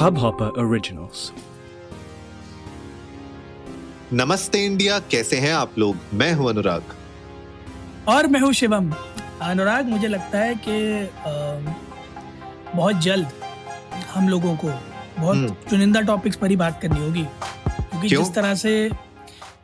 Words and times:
Hubhopper 0.00 0.46
Originals. 0.56 1.22
नमस्ते 4.12 4.64
India 4.66 4.98
कैसे 5.10 5.36
हैं 5.36 5.52
आप 5.54 5.78
लोग 5.78 5.96
मैं 6.14 6.32
हूँ 6.32 6.48
अनुराग 6.48 6.94
और 8.08 8.26
मैं 8.26 8.40
हूँ 8.40 8.52
शिवम 8.52 8.90
अनुराग 9.42 9.88
मुझे 9.88 10.08
लगता 10.08 10.38
है 10.38 10.54
कि 10.66 10.78
बहुत 12.74 12.96
जल्द 12.98 13.32
हम 14.14 14.28
लोगों 14.28 14.56
को 14.56 14.68
हम्म। 14.68 15.20
बहुत 15.20 15.68
चुनिंदा 15.70 16.00
टॉपिक्स 16.08 16.36
पर 16.36 16.50
ही 16.50 16.56
बात 16.56 16.80
करनी 16.82 17.00
होगी 17.00 17.24
क्योंकि 17.24 18.08
क्यों? 18.08 18.22
जिस 18.24 18.34
तरह 18.34 18.54
से 18.54 18.74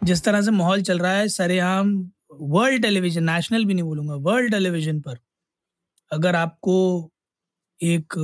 जिस 0.04 0.24
तरह 0.24 0.42
से 0.42 0.50
माहौल 0.52 0.82
चल 0.82 0.98
रहा 0.98 1.12
है 1.12 1.28
सरेआम 1.30 1.96
वर्ल्ड 2.52 2.82
टेलीविज़न 2.82 3.30
नेशनल 3.30 3.64
भी 3.64 3.74
नहीं 3.74 3.84
बोलूँगा 3.84 4.14
वर्ल्ड 4.30 4.50
टेलीविज़न 4.50 5.00
पर 5.00 5.18
अगर 6.10 6.36
आपको 6.36 6.76
एक 7.80 8.14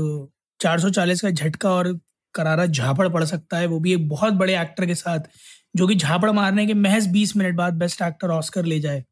440 0.63 1.21
का 1.21 1.31
झटका 1.31 1.71
और 1.71 1.93
करारा 2.35 2.67
झापड़ 2.67 3.09
पड़ 3.09 3.25
सकता 3.25 3.59
है 3.59 3.67
वो 3.67 3.81
भी 3.81 3.93
एक 3.95 4.09
बहुत 4.09 4.33
बड़े 4.35 4.61
एक्टर 4.61 4.87
के 4.87 4.95
साथ 4.95 5.29
जो 5.77 5.87
कि 5.87 5.95
झापड़ 5.95 6.31
मारने 6.31 6.67
के 6.67 6.75
महज 6.75 7.07
20 7.09 7.37
मिनट 7.37 7.55
बाद 7.57 7.75
बेस्ट 7.75 8.03
एक्टर 8.03 8.31
ऑस्कर 8.31 8.65
ले 8.65 8.81
जाए। 8.81 9.05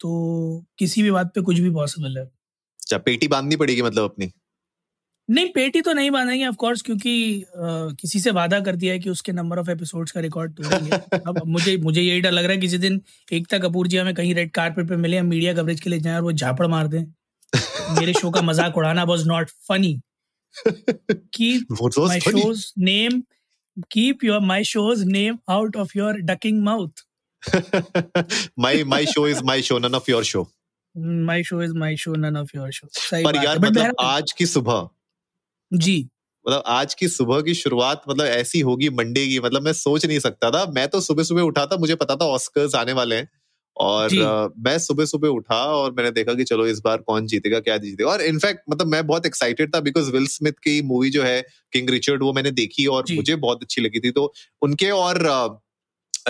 तो 0.00 0.64
किसी 0.78 1.02
भी 1.02 1.10
बात 1.10 1.32
पे 1.34 1.40
कुछ 1.40 1.58
भी 1.58 1.70
पॉसिबल 1.70 2.18
है। 2.18 2.24
अच्छा 2.24 2.98
पेटी 2.98 3.28
बांधनी 3.28 3.56
पड़ेगी 3.56 3.82
मतलब 3.82 4.04
अपनी? 4.04 4.30
नहीं 5.28 5.48
पेटी 5.52 5.80
तो 5.80 5.92
नहीं 5.92 6.10
बांधेंगे 6.10 6.46
ऑफ़ 6.46 6.56
कोर्स 6.56 6.82
क्योंकि 6.82 7.12
अ, 7.42 7.46
किसी 8.00 8.20
से 8.20 8.30
वादा 8.30 8.60
कर 8.60 8.76
दिया 8.76 8.92
है 8.92 8.98
कि 8.98 9.10
उसके 9.10 9.32
नंबर 9.32 9.58
ऑफ़ 9.58 9.70
एपिसोड्स 9.70 10.12
का 10.12 10.20
रिकॉर्ड 10.20 10.54
तोड़ेंगे। 10.56 10.90
अब 11.28 11.42
मुझे 11.46 11.76
मुझे 11.76 12.00
यही 12.02 12.20
डर 12.20 12.30
लग 12.30 12.44
रहा 12.44 12.52
है 12.52 12.58
किसी 12.58 12.78
दिन 12.78 13.00
एकता 13.32 13.58
कपूर 13.58 13.86
जी 13.88 13.96
हमें 13.96 14.14
कहीं 14.14 14.34
रेड 14.34 14.50
कार्पेट 14.50 14.88
पे 14.88 14.96
मिले 14.96 15.18
हम 15.18 15.26
मीडिया 15.26 15.54
कवरेज 15.54 15.80
के 15.80 15.90
लिए 15.90 16.00
जाएँ 16.00 16.16
और 16.16 16.22
वो 16.22 16.32
झापड़ 16.32 16.66
मार 16.66 16.88
दें। 16.88 17.02
मेरे 18.00 18.12
शो 18.12 18.30
का 18.30 18.42
मज़ाक 18.42 18.76
उड़ाना 18.76 19.04
वाज 19.04 19.26
नॉट 19.26 19.50
फनी 19.68 20.00
वो 21.72 21.88
तो 21.88 22.08
funny. 22.08 22.42
Show's 22.42 22.72
name 22.78 23.22
keep 23.90 24.24
your 24.24 24.40
my 24.40 24.64
show's 24.64 25.04
name 25.04 25.38
out 25.48 25.76
of 25.76 25.98
your 25.98 26.14
ducking 26.14 26.62
mouth 26.62 26.90
my 28.58 28.84
my 28.84 29.04
show 29.04 29.24
is 29.24 29.42
my 29.42 29.60
show 29.60 29.78
none 29.78 29.94
of 29.94 30.08
your 30.08 30.24
show. 30.24 30.46
My 30.98 31.42
show 31.42 31.62
is 31.62 31.74
my 31.74 31.96
show 31.96 32.14
none 32.14 32.36
of 32.36 32.50
your 32.56 32.70
show 32.72 32.88
सही 32.92 33.24
पर 33.24 33.36
यार 33.36 33.58
मतलब 33.58 33.94
आज 34.00 34.32
की 34.32 34.46
सुबह। 34.46 34.88
जी। 35.72 36.08
मतलब 36.48 36.62
आज 36.66 36.94
की 36.94 37.08
सुबह 37.08 37.40
की 37.40 37.54
शुरुआत 37.54 38.02
मतलब 38.08 38.26
ऐसी 38.26 38.60
होगी 38.60 38.88
मंडे 38.90 39.26
की 39.26 39.40
मतलब 39.40 39.62
मैं 39.62 39.72
सोच 39.72 40.06
नहीं 40.06 40.18
सकता 40.18 40.50
था। 40.50 40.72
मैं 40.72 40.88
तो 40.88 41.00
सुबह 41.00 41.22
सुबह 41.22 41.42
उठा 41.42 41.66
था 41.66 41.76
मुझे 41.76 41.94
पता 41.94 42.16
था 42.16 42.24
ऑस्कर्स 42.24 42.74
आने 42.74 42.92
वाले 42.92 43.16
हैं। 43.16 43.28
और। 43.76 44.10
अ, 44.18 44.48
मैं 44.58 44.78
सुबह 44.78 45.04
सुबह 45.04 45.28
उठा 45.28 45.56
और 45.74 45.92
मैंने 45.92 46.10
देखा 46.10 46.34
कि 46.34 46.44
चलो 46.44 46.66
इस 46.66 46.80
बार 46.84 46.98
कौन 47.02 47.26
जीतेगा 47.26 47.60
क्या 47.60 47.76
जीतेगा। 47.78 48.10
और 48.10 48.20
इनफैक्ट 48.22 48.60
मतलब 48.70 48.86
मैं 48.86 49.06
बहुत 49.06 49.26
एक्साइटेड 49.26 49.74
था 49.74 49.80
बिकॉज़ 49.80 50.10
विल 50.12 50.26
स्मिथ 50.26 50.52
की 50.64 50.80
मूवी 50.82 51.10
जो 51.10 51.22
है 51.22 51.40
किंग 51.72 51.90
रिचर्ड 51.90 52.22
वो 52.22 52.32
मैंने 52.32 52.50
देखी 52.52 52.86
और 52.88 53.06
मुझे 53.10 53.36
बहुत 53.38 53.62
अच्छी 53.62 53.82
लगी 53.82 54.00
थी। 54.00 54.10
तो 54.10 54.32
उनके 54.62 54.90
और 54.92 55.22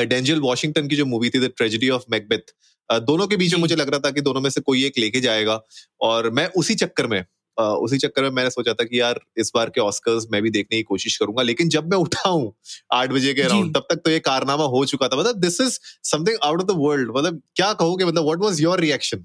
डेंजल 0.00 0.40
वॉशिंगटन 0.40 0.88
की 0.88 0.96
जो 0.96 1.06
मूवी 1.06 1.30
थी 1.30 1.38
द 1.40 1.50
ट्रेजिडी 1.56 1.88
ऑफ़ 1.90 2.02
मैकबेथ 2.10 2.54
दोनों 2.88 3.26
के 3.26 3.36
बीच 3.36 3.52
में 3.54 3.60
मुझे 3.60 3.76
लग 3.76 3.88
रहा 3.90 4.00
था 4.00 4.10
कि 4.10 4.20
दोनों 4.20 4.40
में 4.40 4.50
से 4.50 4.60
कोई 4.60 4.84
एक 4.86 4.98
लेके 4.98 5.20
जाएगा। 5.20 5.60
और 6.00 6.30
मैं 6.30 6.46
उसी 6.56 6.74
चक्कर 6.74 7.06
में 7.06 7.24
उसी 7.58 7.98
चक्कर 7.98 8.22
में 8.22 8.30
मैंने 8.30 8.50
सोचा 8.50 8.72
था 8.72 8.84
कि 8.84 9.00
यार 9.00 9.20
इस 9.38 9.50
बार 9.54 9.70
के 9.70 9.80
ऑस्कर्स 9.80 10.26
मैं 10.32 10.42
भी 10.42 10.50
देखने 10.50 10.76
की 10.76 10.82
कोशिश 10.82 11.16
करूँगा 11.16 11.42
लेकिन 11.42 11.68
जब 11.68 11.90
मैं 11.90 11.98
उठा 11.98 12.28
हूँ 12.28 12.52
आठ 12.94 13.10
बजे 13.10 13.34
के 13.34 13.42
अराउंड 13.42 13.74
तब 13.76 13.86
तक 13.90 14.00
तो 14.04 14.10
ये 14.10 14.18
कारनामा 14.20 14.64
हो 14.66 14.84
चुका 14.84 15.08
था। 15.08 15.16
मतलब 15.16 15.40
this 15.40 15.60
is 15.60 15.78
something 16.04 16.38
out 16.44 16.62
of 16.62 16.68
the 16.68 16.76
world 16.78 17.10
मतलब 17.16 17.42
क्या 17.56 17.72
कहोगे? 17.74 18.04
मतलब 18.04 18.24
व्हाट 18.24 18.38
वाज 18.38 18.60
योर 18.60 18.80
रिएक्शन 18.80 19.24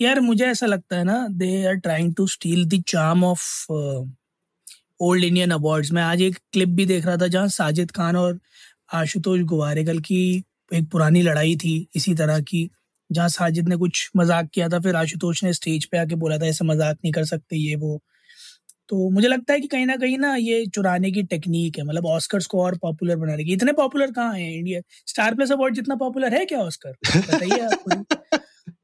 यार 0.00 0.20
मुझे 0.20 0.44
ऐसा 0.46 0.66
लगता 0.66 0.96
है 0.96 1.04
ना 1.04 1.26
they 1.30 1.64
are 1.66 1.74
trying 1.80 2.14
to 2.14 2.26
steal 2.26 2.64
the 2.68 2.82
charm 2.88 3.24
of 3.24 3.72
old 5.00 5.24
Indian 5.24 5.50
awards 5.50 5.92
मैं 5.92 6.02
आज 6.02 6.22
एक 6.22 6.38
क्लिप 6.52 6.68
भी 6.68 6.86
देख 6.86 7.06
रहा 7.06 7.16
था 7.16 7.26
जहाँ 7.26 7.48
साजिद 7.50 7.90
खान 7.90 8.16
और 8.16 8.38
आशुतोष 8.94 9.40
गुवारेगल 9.50 9.98
की 10.00 10.22
एक 10.74 10.88
पुरानी 10.92 11.22
लड़ाई 11.22 11.56
थी 11.56 11.74
इसी 11.96 12.14
तरह 12.14 12.40
की। 12.40 12.68
जहाँ 13.12 13.28
साजिद 13.30 13.68
ने 13.68 13.76
कुछ 13.76 14.10
मज़ाक 14.16 14.48
किया 14.54 14.68
था 14.68 14.80
फिर 14.80 14.96
आशुतोष 14.96 15.42
ने 15.44 15.52
स्टेज 15.52 15.84
पे 15.86 15.98
आके 15.98 16.14
बोला 16.16 16.38
था 16.38 16.46
ऐसे 16.46 16.64
मज़ाक 16.64 16.96
नहीं 16.96 17.12
कर 17.12 17.24
सकते 17.26 17.56
ये 17.58 17.76
वो। 17.76 18.00
तो 18.88 19.08
मुझे 19.10 19.28
लगता 19.28 19.52
है 19.52 19.60
कि 19.60 19.66
कहीं 19.68 19.86
ना 19.86 19.96
कहीं 19.96 20.18
ना 20.18 20.34
ये 20.36 20.64
चुराने 20.66 21.10
की 21.10 21.22
टेक्निक 21.24 21.78
है 21.78 21.84
मतलब 21.84 22.06
ऑस्कर्स 22.06 22.46
को 22.46 22.62
और 22.62 22.76
पॉपुलर 22.78 23.16
बनाने 23.16 23.44
की। 23.44 23.52
इतने 23.52 23.72
पॉपुलर 23.72 24.10
कहाँ 24.12 24.34
है 24.34 24.52
इंडिया 24.58 24.80
स्टार 25.06 25.34
प्लस 25.34 25.52
अवार्ड 25.52 25.74
जितना 25.74 25.94
पॉपुलर 25.96 26.34
है 26.34 26.44
क्या 26.44 26.58
ऑस्कर 26.60 26.92
बताइए 27.16 27.60
आप 27.60 27.84
मुझे। 27.88 28.38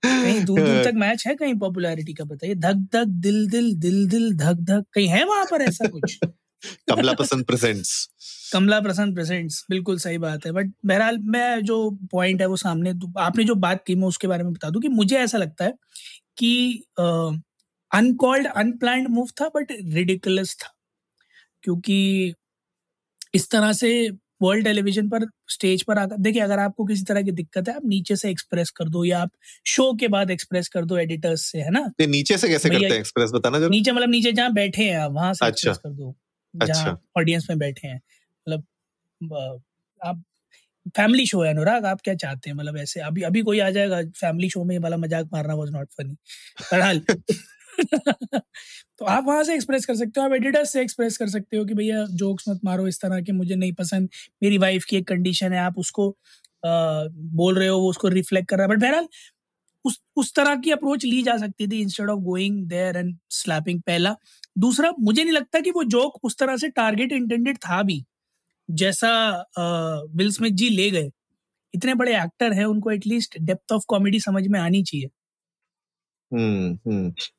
कहीं 0.05 0.45
दूर 0.45 0.61
दूर 0.61 0.85
तक 0.87 0.95
मैच 0.97 1.27
है 1.27 1.35
कहीं 1.35 1.55
पॉपुलैरिटी 1.59 2.13
का 2.15 2.25
बताइए। 2.25 2.55
धक 2.57 2.87
धक 2.95 3.07
दिल 3.21 3.49
दिल 3.51 3.75
दिल 3.77 4.07
दिल 4.09 4.33
धक 4.37 4.61
धक 4.63 4.85
कहीं 4.95 5.09
है 5.09 5.25
वहाँ 5.25 5.45
पर 5.51 5.63
ऐसा 5.63 5.89
कुछ? 5.89 6.19
कमला 6.89 7.13
पसंद 7.13 7.45
प्रेजेंट्स 7.45 8.09
कमला 8.49 8.81
प्रसन्न 8.81 9.15
प्रेजेंट्स 9.15 9.65
बिल्कुल 9.71 9.99
सही 9.99 10.19
बात 10.19 10.47
है। 10.47 10.53
बट 10.53 10.71
बहरहाल 10.87 11.19
मैं 11.27 11.61
जो 11.65 11.79
पॉइंट 12.13 12.41
है 12.41 12.47
वो 12.49 12.57
सामने 12.59 12.91
आपने 13.21 13.45
जो 13.45 13.55
बात 13.59 13.85
की 13.87 13.95
मैं 13.97 14.09
उसके 14.09 14.29
बारे 14.29 14.45
में 14.45 14.53
बता 14.53 14.71
दूँ 14.71 14.83
कि 14.83 14.89
मुझे 14.91 15.19
ऐसा 15.19 15.39
लगता 15.39 15.65
है 15.65 15.75
कि 16.39 16.83
अनकॉल्ड 17.91 18.47
अनप्लान्ड 18.49 19.09
मूव 19.11 19.29
था 19.41 19.49
बट 19.57 19.73
रिडिकुलस 19.95 20.57
था। 20.57 20.75
क्योंकि 21.65 22.35
इस 23.35 23.51
तरह 23.51 23.73
से 23.75 23.91
वर्ल्ड 24.43 24.65
टेलीविज़न 24.65 25.09
पर 25.11 25.25
स्टेज 25.51 25.83
पर 25.85 25.99
आकर 25.99 26.17
देखिए 26.21 26.43
अगर 26.43 26.59
आपको 26.61 26.85
किसी 26.87 27.05
तरह 27.05 27.23
की 27.23 27.33
दिक्कत 27.33 27.69
है 27.69 27.75
आप 27.77 27.83
नीचे 27.87 28.17
से 28.17 28.31
एक्सप्रेस 28.31 28.71
कर 28.73 28.89
दो 28.91 29.05
या 29.05 29.21
आप 29.23 29.31
शो 29.67 29.93
के 30.01 30.09
बाद 30.09 30.31
एक्सप्रेस 30.31 30.69
कर 30.69 30.85
दो 30.85 30.97
एडिटर्स 30.99 31.45
से 31.53 31.61
है 31.61 31.71
ना? 31.71 31.81
नीचे 32.03 32.39
से 32.39 32.49
कैसे 32.49 32.71
करते 32.71 32.85
हैं? 32.87 33.01
एक्सप्रेस 33.01 33.31
बताना 33.35 33.59
ज़रूर 33.59 33.71
नीचे 33.71 33.93
मतलब 33.93 34.11
नीचे 34.11 34.33
जहाँ 34.33 34.53
बैठे 34.55 34.85
हैं 34.85 34.99
आप 34.99 35.13
वहाँ 35.13 35.33
से 35.35 35.47
अच्छा। 35.47 35.71
एक्सप्रेस 35.71 35.79
कर 35.79 35.91
दो। 35.93 36.15
जहाँ 36.55 36.85
अच्छा। 36.85 36.99
ऑडियंस 37.19 37.47
में 37.51 37.59
बैठे 37.59 37.89
हैं। 37.89 38.01
मतलब 38.49 39.61
आप 40.01 40.23
फैमिली 40.97 41.27
शो 41.27 41.43
है 41.43 41.51
अनुराग 41.51 41.85
आप 41.87 42.01
क्या 42.03 42.15
चाहते 42.17 42.51
हैं? 42.51 42.57
मतलब 42.57 42.77
ऐसे 42.79 43.01
अभी 43.03 43.23
अभी 43.25 43.43
कोई 43.43 43.61
आ 43.61 43.71
जाएगा 43.71 44.03
फैमिली 44.17 44.51
शो 44.51 44.65
में 44.65 44.75
ये 44.75 44.81
वाला 44.81 44.97
मज़ाक 44.99 45.29
मारना 45.33 45.55
वाज 45.55 45.71
नॉट 45.73 45.89
फनी 45.93 46.17
बहरहाल। 46.63 47.01
तो 48.99 49.05
आप 49.07 49.25
वहाँ 49.27 49.45
से 49.45 49.55
एक्सप्रेस 49.55 49.87
कर 49.87 49.97
सकते 49.97 50.21
हो 50.21 50.27
आप 50.27 50.33
एडिटर्स 50.35 50.73
से 50.73 50.83
एक्सप्रेस 50.83 51.17
कर 51.19 51.29
सकते 51.31 51.57
हो 51.57 51.65
कि 51.65 51.75
भैया 51.75 52.05
जोक्स 52.17 52.49
मत 52.49 52.61
मारो 52.65 52.87
इस 52.89 53.01
तरह 53.03 53.21
के 53.23 53.33
मुझे 53.33 53.55
नहीं 53.57 53.73
पसंद 53.75 54.09
मेरी 54.43 54.59
वाइफ 54.59 54.85
की 54.85 54.97
एक 54.97 55.09
कंडीशन 55.09 55.53
है 55.53 55.61
आप 55.61 55.79
उसको 55.79 56.09
अ, 56.11 56.69
बोल 57.35 57.59
रहे 57.59 57.69
हो 57.69 57.79
वो 57.79 57.91
उसको 57.91 58.09
रिफ्लेक्ट 58.11 58.49
कर 58.51 58.57
रहा 58.57 58.67
है। 58.67 58.71
बट 58.71 58.81
बहरहाल 58.81 59.09
उस 59.85 60.01
उस 60.17 60.33
तरह 60.35 60.57
की 60.59 60.71
अप्रोच 60.71 61.05
ली 61.05 61.23
जा 61.23 61.37
सकती 61.39 61.67
थी 61.69 61.81
instead 61.81 62.11
of 62.11 62.21
going 62.23 62.63
there 62.69 62.97
and 62.97 63.17
slapping 63.33 63.81
पहला। 63.83 64.15
दूसरा 64.59 64.93
मुझे 65.01 65.23
नहीं 65.25 65.33
लगता 65.35 65.61
कि 65.61 65.71
वो 65.73 65.85
जोक 65.89 66.19
उस 66.25 66.37
तरह 66.39 66.57
से 66.57 66.69
टारगेट 66.73 67.13
इंटेंडेड 67.13 67.59
था 67.61 67.83
भी। 67.85 68.05
जैसा 68.71 69.11
विल 70.15 70.33
स्मिथ 70.33 70.51
जी 70.51 70.69
ले 70.69 70.91
गए 70.91 71.11
इतने 71.75 71.95
बड़े 71.95 72.17
एक्टर 72.23 72.53
हैं 72.53 72.65
उनको 72.65 72.91
एटलीस्ट 72.91 73.39
डेप्थ 73.39 73.73
ऑफ़ 73.73 73.83
कॉमेडी 73.89 74.21
समझ 74.21 74.47
में 74.47 74.61
आनी 74.61 74.83
चाहिए। 74.83 75.09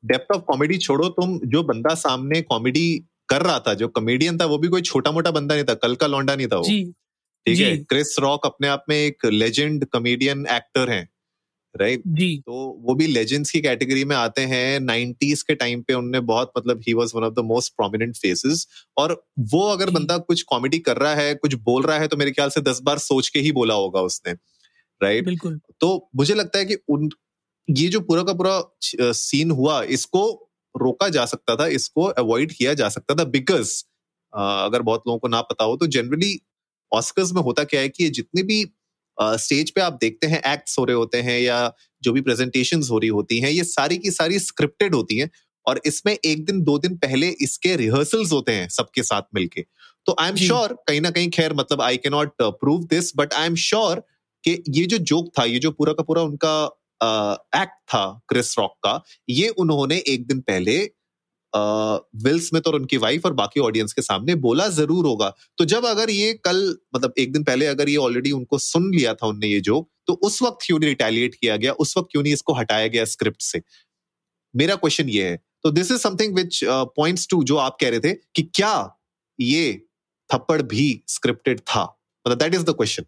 डेप्थ 0.05 0.35
ऑफ़ 0.35 0.41
कॉमेडी 0.41 0.77
छोड़ो 0.77 1.09
तुम 1.09 1.39
जो 1.45 1.63
बंदा 1.63 1.93
सामने 1.95 2.41
कॉमेडी 2.41 3.05
कर 3.29 3.41
रहा 3.41 3.59
था 3.59 3.73
जो 3.73 3.87
कॉमेडियन 3.87 4.37
था 4.37 4.45
वो 4.45 4.57
भी 4.57 4.67
कोई 4.67 4.81
छोटा 4.81 5.11
मोटा 5.11 5.31
बंदा 5.31 5.55
नहीं 5.55 5.65
था 5.65 5.73
कल 5.73 5.95
का 5.95 6.07
लौंडा 6.07 6.35
नहीं 6.35 6.47
था 6.47 6.57
वो। 6.57 6.69
ठीक 7.47 7.59
है? 7.59 7.77
क्रिस 7.77 8.15
रॉक 8.19 8.45
अपने 8.45 8.67
आप 8.67 8.85
में 8.89 8.95
एक 8.95 9.25
लेजेंड 9.25 9.85
कॉमेडियन 9.85 10.45
एक्टर 10.51 10.89
हैं। 10.89 11.07
राइट? 11.75 12.01
जी। 12.07 12.37
तो 12.45 12.53
वो 12.81 12.93
भी 12.95 13.07
लेजेंड्स 13.07 13.51
की 13.51 13.59
कैटेगरी 13.61 14.03
में 14.05 14.15
आते 14.15 14.41
हैं। 14.41 14.79
90s 14.79 15.41
के 15.43 15.55
टाइम 15.55 15.81
पे 15.81 15.93
उनने 15.93 16.19
बहुत 16.19 16.51
मतलब 16.57 16.81
ही 16.87 16.93
was 16.93 17.11
one 17.15 17.23
of 17.23 17.33
the 17.33 17.39
most 17.45 17.73
prominent 17.73 18.15
faces 18.17 18.65
और 18.97 19.13
वो 19.51 19.67
अगर 19.69 19.89
बंदा 19.89 20.17
कुछ 20.17 20.41
कॉमेडी 20.43 20.79
कर 20.79 20.97
रहा 20.97 21.13
है 21.15 21.33
कुछ 21.35 21.53
बोल 21.63 21.83
रहा 21.83 21.97
है 21.99 22.07
तो 22.07 22.17
मेरे 22.17 22.31
ख्याल 22.31 22.49
से 22.49 22.61
दस 22.61 22.79
बार 22.83 22.97
सोच 22.97 23.29
के 23.29 23.39
ही 23.39 23.51
बोला 23.51 23.73
होगा 23.73 24.01
उसने। 24.01 24.33
राइट? 25.01 25.25
बिल्कुल। 25.25 25.59
तो 25.81 26.09
मुझे 26.15 26.33
लगता 26.35 26.59
है 26.59 26.65
कि 26.65 26.77
उन 26.89 27.09
ये 27.67 27.87
जो 27.87 27.99
पूरा 27.99 28.23
का 28.23 28.33
पूरा 28.33 28.61
सीन 29.13 29.51
हुआ 29.51 29.81
इसको 29.83 30.25
रोका 30.75 31.09
जा 31.09 31.25
सकता 31.25 31.55
था 31.55 31.67
इसको 31.67 32.03
अवॉइड 32.03 32.51
किया 32.53 32.73
जा 32.73 32.89
सकता 32.89 33.15
था 33.15 33.23
बिकॉज़ 33.29 33.83
अगर 34.33 34.81
बहुत 34.81 35.03
लोगों 35.07 35.19
को 35.19 35.27
ना 35.27 35.41
पता 35.41 35.63
हो 35.63 35.75
तो 35.77 35.87
जनरली 35.87 36.39
ऑस्कर्स 36.91 37.33
में 37.33 37.41
होता 37.41 37.63
क्या 37.63 37.81
है 37.81 37.89
कि 37.89 38.03
ये 38.03 38.09
जितने 38.09 38.43
भी 38.43 38.63
स्टेज 39.21 39.71
पे 39.71 39.81
आप 39.81 39.97
देखते 40.01 40.27
हैं 40.27 40.41
एक्ट्स 40.53 40.79
हो 40.79 40.83
रहे 40.85 40.95
होते 40.95 41.21
हैं 41.21 41.39
या 41.39 41.73
जो 42.03 42.11
भी 42.11 42.21
प्रेजेंटेशन 42.21 42.83
हो 42.91 42.97
रही 42.97 43.09
होती 43.09 43.39
हैं 43.39 43.49
ये 43.49 43.63
सारी 43.63 43.97
की 43.97 44.11
सारी 44.11 44.39
स्क्रिप्टेड 44.39 44.95
होती 44.95 45.17
हैं 45.17 45.29
और 45.67 45.81
इसमें 45.85 46.17
एक 46.25 46.45
दिन 46.45 46.61
दो 46.61 46.77
दिन 46.79 46.97
पहले 46.97 47.27
इसके 47.41 47.75
रिहर्सल्स 47.75 48.31
होते 48.31 48.51
हैं 48.51 48.69
सबके 48.69 49.03
साथ 49.03 49.21
मिलके। 49.35 49.61
तो 50.05 50.15
आई 50.19 50.29
एम 50.29 50.35
श्योर 50.35 50.73
कहीं 50.87 51.01
ना 51.01 51.09
कहीं 51.09 51.29
खैर 51.29 51.53
मतलब 51.53 51.81
I 51.81 51.97
can 51.97 52.09
not 52.09 52.31
prove 52.41 52.83
this 52.83 53.11
but 53.15 53.33
I 53.33 53.45
am 53.45 53.55
sure 53.55 54.03
कि 54.43 54.63
ये 54.69 54.85
जो 54.85 54.97
जोक 54.97 55.31
था 55.39 55.43
ये 55.43 55.59
जो 55.59 55.71
पूरा 55.71 55.93
का 55.93 56.03
पूरा 56.03 56.21
उनका 56.21 56.63
एक्ट 57.55 57.75
था 57.93 58.21
क्रिस 58.29 58.57
रॉक 58.59 58.71
का 58.71 59.01
ये 59.29 59.49
उन्होंने 59.49 60.03
एक 60.07 60.27
दिन 60.27 60.39
पहले 60.39 60.77
विल 61.53 62.39
स्मिथ 62.39 62.67
और 62.67 62.75
उनकी 62.75 62.97
वाइफ 62.97 63.25
और 63.25 63.33
बाकी 63.33 63.59
ऑडियंस 63.59 63.93
के 63.93 64.01
सामने 64.01 64.35
बोला 64.37 64.67
ज़रूर 64.69 65.05
होगा। 65.05 65.33
तो 65.57 65.65
जब 65.65 65.85
अगर 65.85 66.09
ये 66.09 66.33
कल 66.45 66.63
मतलब 66.95 67.13
एक 67.17 67.31
दिन 67.33 67.43
पहले 67.43 67.65
अगर 67.67 67.89
ये 67.89 67.95
ऑलरेडी 67.97 68.31
उनको 68.31 68.57
सुन 68.59 68.93
लिया 68.95 69.13
था 69.13 69.27
उनने 69.27 69.47
ये 69.47 69.59
जोक 69.61 69.89
तो 70.07 70.13
उस 70.23 70.41
वक्त 70.41 70.65
क्यों 70.65 70.79
नहीं 70.79 70.89
रिटेलिएट 70.89 71.35
किया 71.35 71.55
गया? 71.57 71.71
उस 71.73 71.97
वक्त 71.97 72.07
क्यों 72.11 72.23
नहीं 72.23 72.33
इसको 72.33 72.53
हटाया 72.53 72.87
गया 72.87 73.05
स्क्रिप्ट 73.07 73.41
से? 73.41 73.61
मेरा 74.53 74.75
क्वेश्चन 74.77 75.09
ये 75.09 75.23
है। 75.23 75.37
तो 75.63 75.71
this 75.71 75.91
is 75.91 75.99
something 75.99 76.35
which 76.35 76.59
points 76.65 77.27
to 77.29 77.43
जो 77.43 77.55
आप 77.57 77.77
कह 77.81 77.89
रहे 77.89 77.99
थे 77.99 78.13
कि 78.35 78.41
क्या 78.55 78.73
ये 79.39 79.81
थप्पड़ 80.29 80.61
भी 80.63 81.03
स्क्रिप्टेड 81.07 81.59
था? 81.61 81.83
मतलब 82.25 82.37
दैट 82.39 82.55
इज़ 82.55 82.63
द 82.63 82.75
क्वेश्चन 82.77 83.05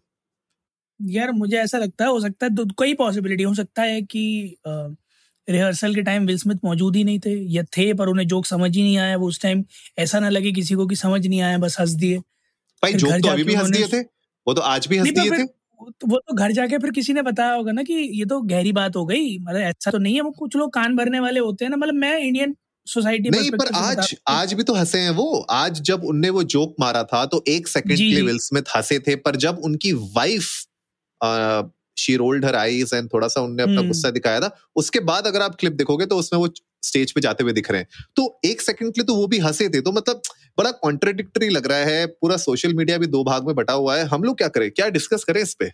यार, 1.00 1.30
मुझे 1.32 1.56
ऐसा 1.58 1.78
लगता 1.78 2.04
है, 2.04 2.10
हो 2.10 2.20
सकता 2.20 2.46
है 2.46 2.64
कई 2.78 2.94
पॉसिबिलिटी 2.94 3.42
हो 3.42 3.54
सकता 3.54 3.82
है 3.82 4.00
कि 4.04 4.56
रिहर्सल 5.48 5.94
के 5.94 6.02
टाइम 6.02 6.26
विल 6.26 6.38
स्मिथ 6.38 6.56
मौजूद 6.64 6.96
ही 6.96 7.04
नहीं 7.04 7.18
थे 7.20 7.34
या 7.54 7.62
थे 7.76 7.92
पर 7.94 8.08
उन्हें 8.08 8.26
जोक 8.26 8.46
समझ 8.46 8.74
ही 8.76 8.82
नहीं 8.82 8.96
आया 8.98 9.16
वो 9.16 9.28
उस 9.28 9.40
टाइम 9.42 9.64
ऐसा 9.98 10.20
ना 10.20 10.28
लगे 10.28 10.52
किसी 10.52 10.74
को 10.74 10.86
कि 10.86 10.96
समझ 10.96 11.26
नहीं 11.26 11.40
आया 11.40 11.58
बस 11.58 11.76
हंस 11.80 11.90
दिए। 12.02 12.18
भाई 12.18 12.92
जोक 12.94 13.12
तो 13.12 13.28
अभी 13.28 13.44
भी 13.44 13.54
हंस 13.54 13.70
दिए 13.70 13.88
थे 13.88 14.00
वो 14.46 14.54
तो 14.54 14.60
आज 14.60 14.86
भी 14.86 14.98
हंस 14.98 15.10
दिए 15.10 15.30
थे। 15.30 15.42
वो 15.80 16.18
तो 16.20 16.34
घर 16.34 16.52
जाके 16.52 16.78
फिर 16.78 16.90
किसी 16.90 17.12
ने 17.12 17.22
बताया 17.22 17.52
होगा 17.52 17.72
ना 17.72 17.82
कि 17.82 17.94
ये 17.94 18.24
तो 18.24 18.40
गहरी 18.42 18.72
बात 18.72 18.96
हो 18.96 19.04
गई 19.06 19.38
मतलब 19.38 19.60
ऐसा 19.60 19.90
तो 19.90 19.98
नहीं 19.98 20.14
है 20.14 20.20
वो 20.20 20.30
कुछ 20.30 20.56
लोग 20.56 20.72
कान 20.72 20.96
भरने 20.96 21.20
वाले 21.20 21.40
होते 21.40 21.64
हैं 21.64 21.70
ना 21.70 21.76
मतलब 21.76 21.94
मैं 21.94 22.18
इंडियन 22.18 22.54
सोसाइटी 22.86 23.30
नहीं 23.30 23.50
पर 23.50 23.74
आज 23.74 24.14
आज 24.28 24.52
भी 24.54 24.62
तो 24.62 24.74
हंसे 24.74 24.98
हैं 24.98 25.10
वो। 25.10 25.46
आज 25.50 25.80
जब 25.80 26.04
उनने 26.04 26.30
वो 26.30 26.42
जोक 26.44 26.74
मारा 26.80 27.02
था 27.04 27.24
तो 27.26 27.42
एक 27.48 27.68
सेकंड 27.68 27.96
के 27.96 28.02
लिए 28.04 28.22
विल 28.22 28.38
स्मिथ 28.40 28.76
हंसे 28.76 28.98
थे 28.98 29.16
पर 29.16 29.36
जब 29.36 29.58
उनकी 29.64 29.92
wife 29.92 30.48
she 31.96 32.16
rolled 32.16 32.44
her 32.44 32.56
eyes 32.56 32.90
and 32.94 33.08
थोड़ा 33.14 33.28
सा 33.28 33.40
उनने 33.40 33.62
अपना 33.62 33.78
हम्म। 33.78 33.86
गुस्सा 33.86 34.10
दिखाया 34.10 34.40
था। 34.40 34.56
उसके 34.76 35.00
बाद 35.00 35.26
अगर 35.26 35.42
आप 35.42 35.56
क्लिप 35.60 35.72
देखोगे 35.72 36.06
तो 36.06 36.16
उसमें 36.16 36.40
वो 36.40 36.48
स्टेज 36.82 37.12
पे 37.12 37.20
जाते 37.20 37.44
हुए 37.44 37.52
दिख 37.52 37.70
रहे 37.70 37.80
हैं। 37.80 37.88
तो 38.16 38.40
एक 38.44 38.60
सेकंड 38.60 38.92
के 38.94 39.00
लिए 39.00 39.04
तो 39.04 39.14
वो 39.14 39.26
भी 39.26 39.38
हंसे 39.38 39.68
थे। 39.68 39.80
तो 39.80 39.92
मतलब 39.92 40.22
बड़ा 40.58 40.70
कॉन्ट्रेडिक्टरी 40.70 41.48
लग 41.48 41.66
रहा 41.66 41.78
है। 41.78 42.06
पूरा 42.06 42.36
सोशल 42.36 42.74
मीडिया 42.74 42.98
भी 42.98 43.06
दो 43.06 43.24
भाग 43.24 43.46
में 43.46 43.54
बटा 43.54 43.72
हुआ 43.72 43.96
है। 43.96 44.04
हम 44.04 44.22
लोग 44.22 44.38
क्या 44.38 44.48
करें? 44.48 44.70
क्या 44.70 44.88
डिस्कस 44.88 45.24
करें 45.24 45.42
इस 45.42 45.54
पे? 45.54 45.70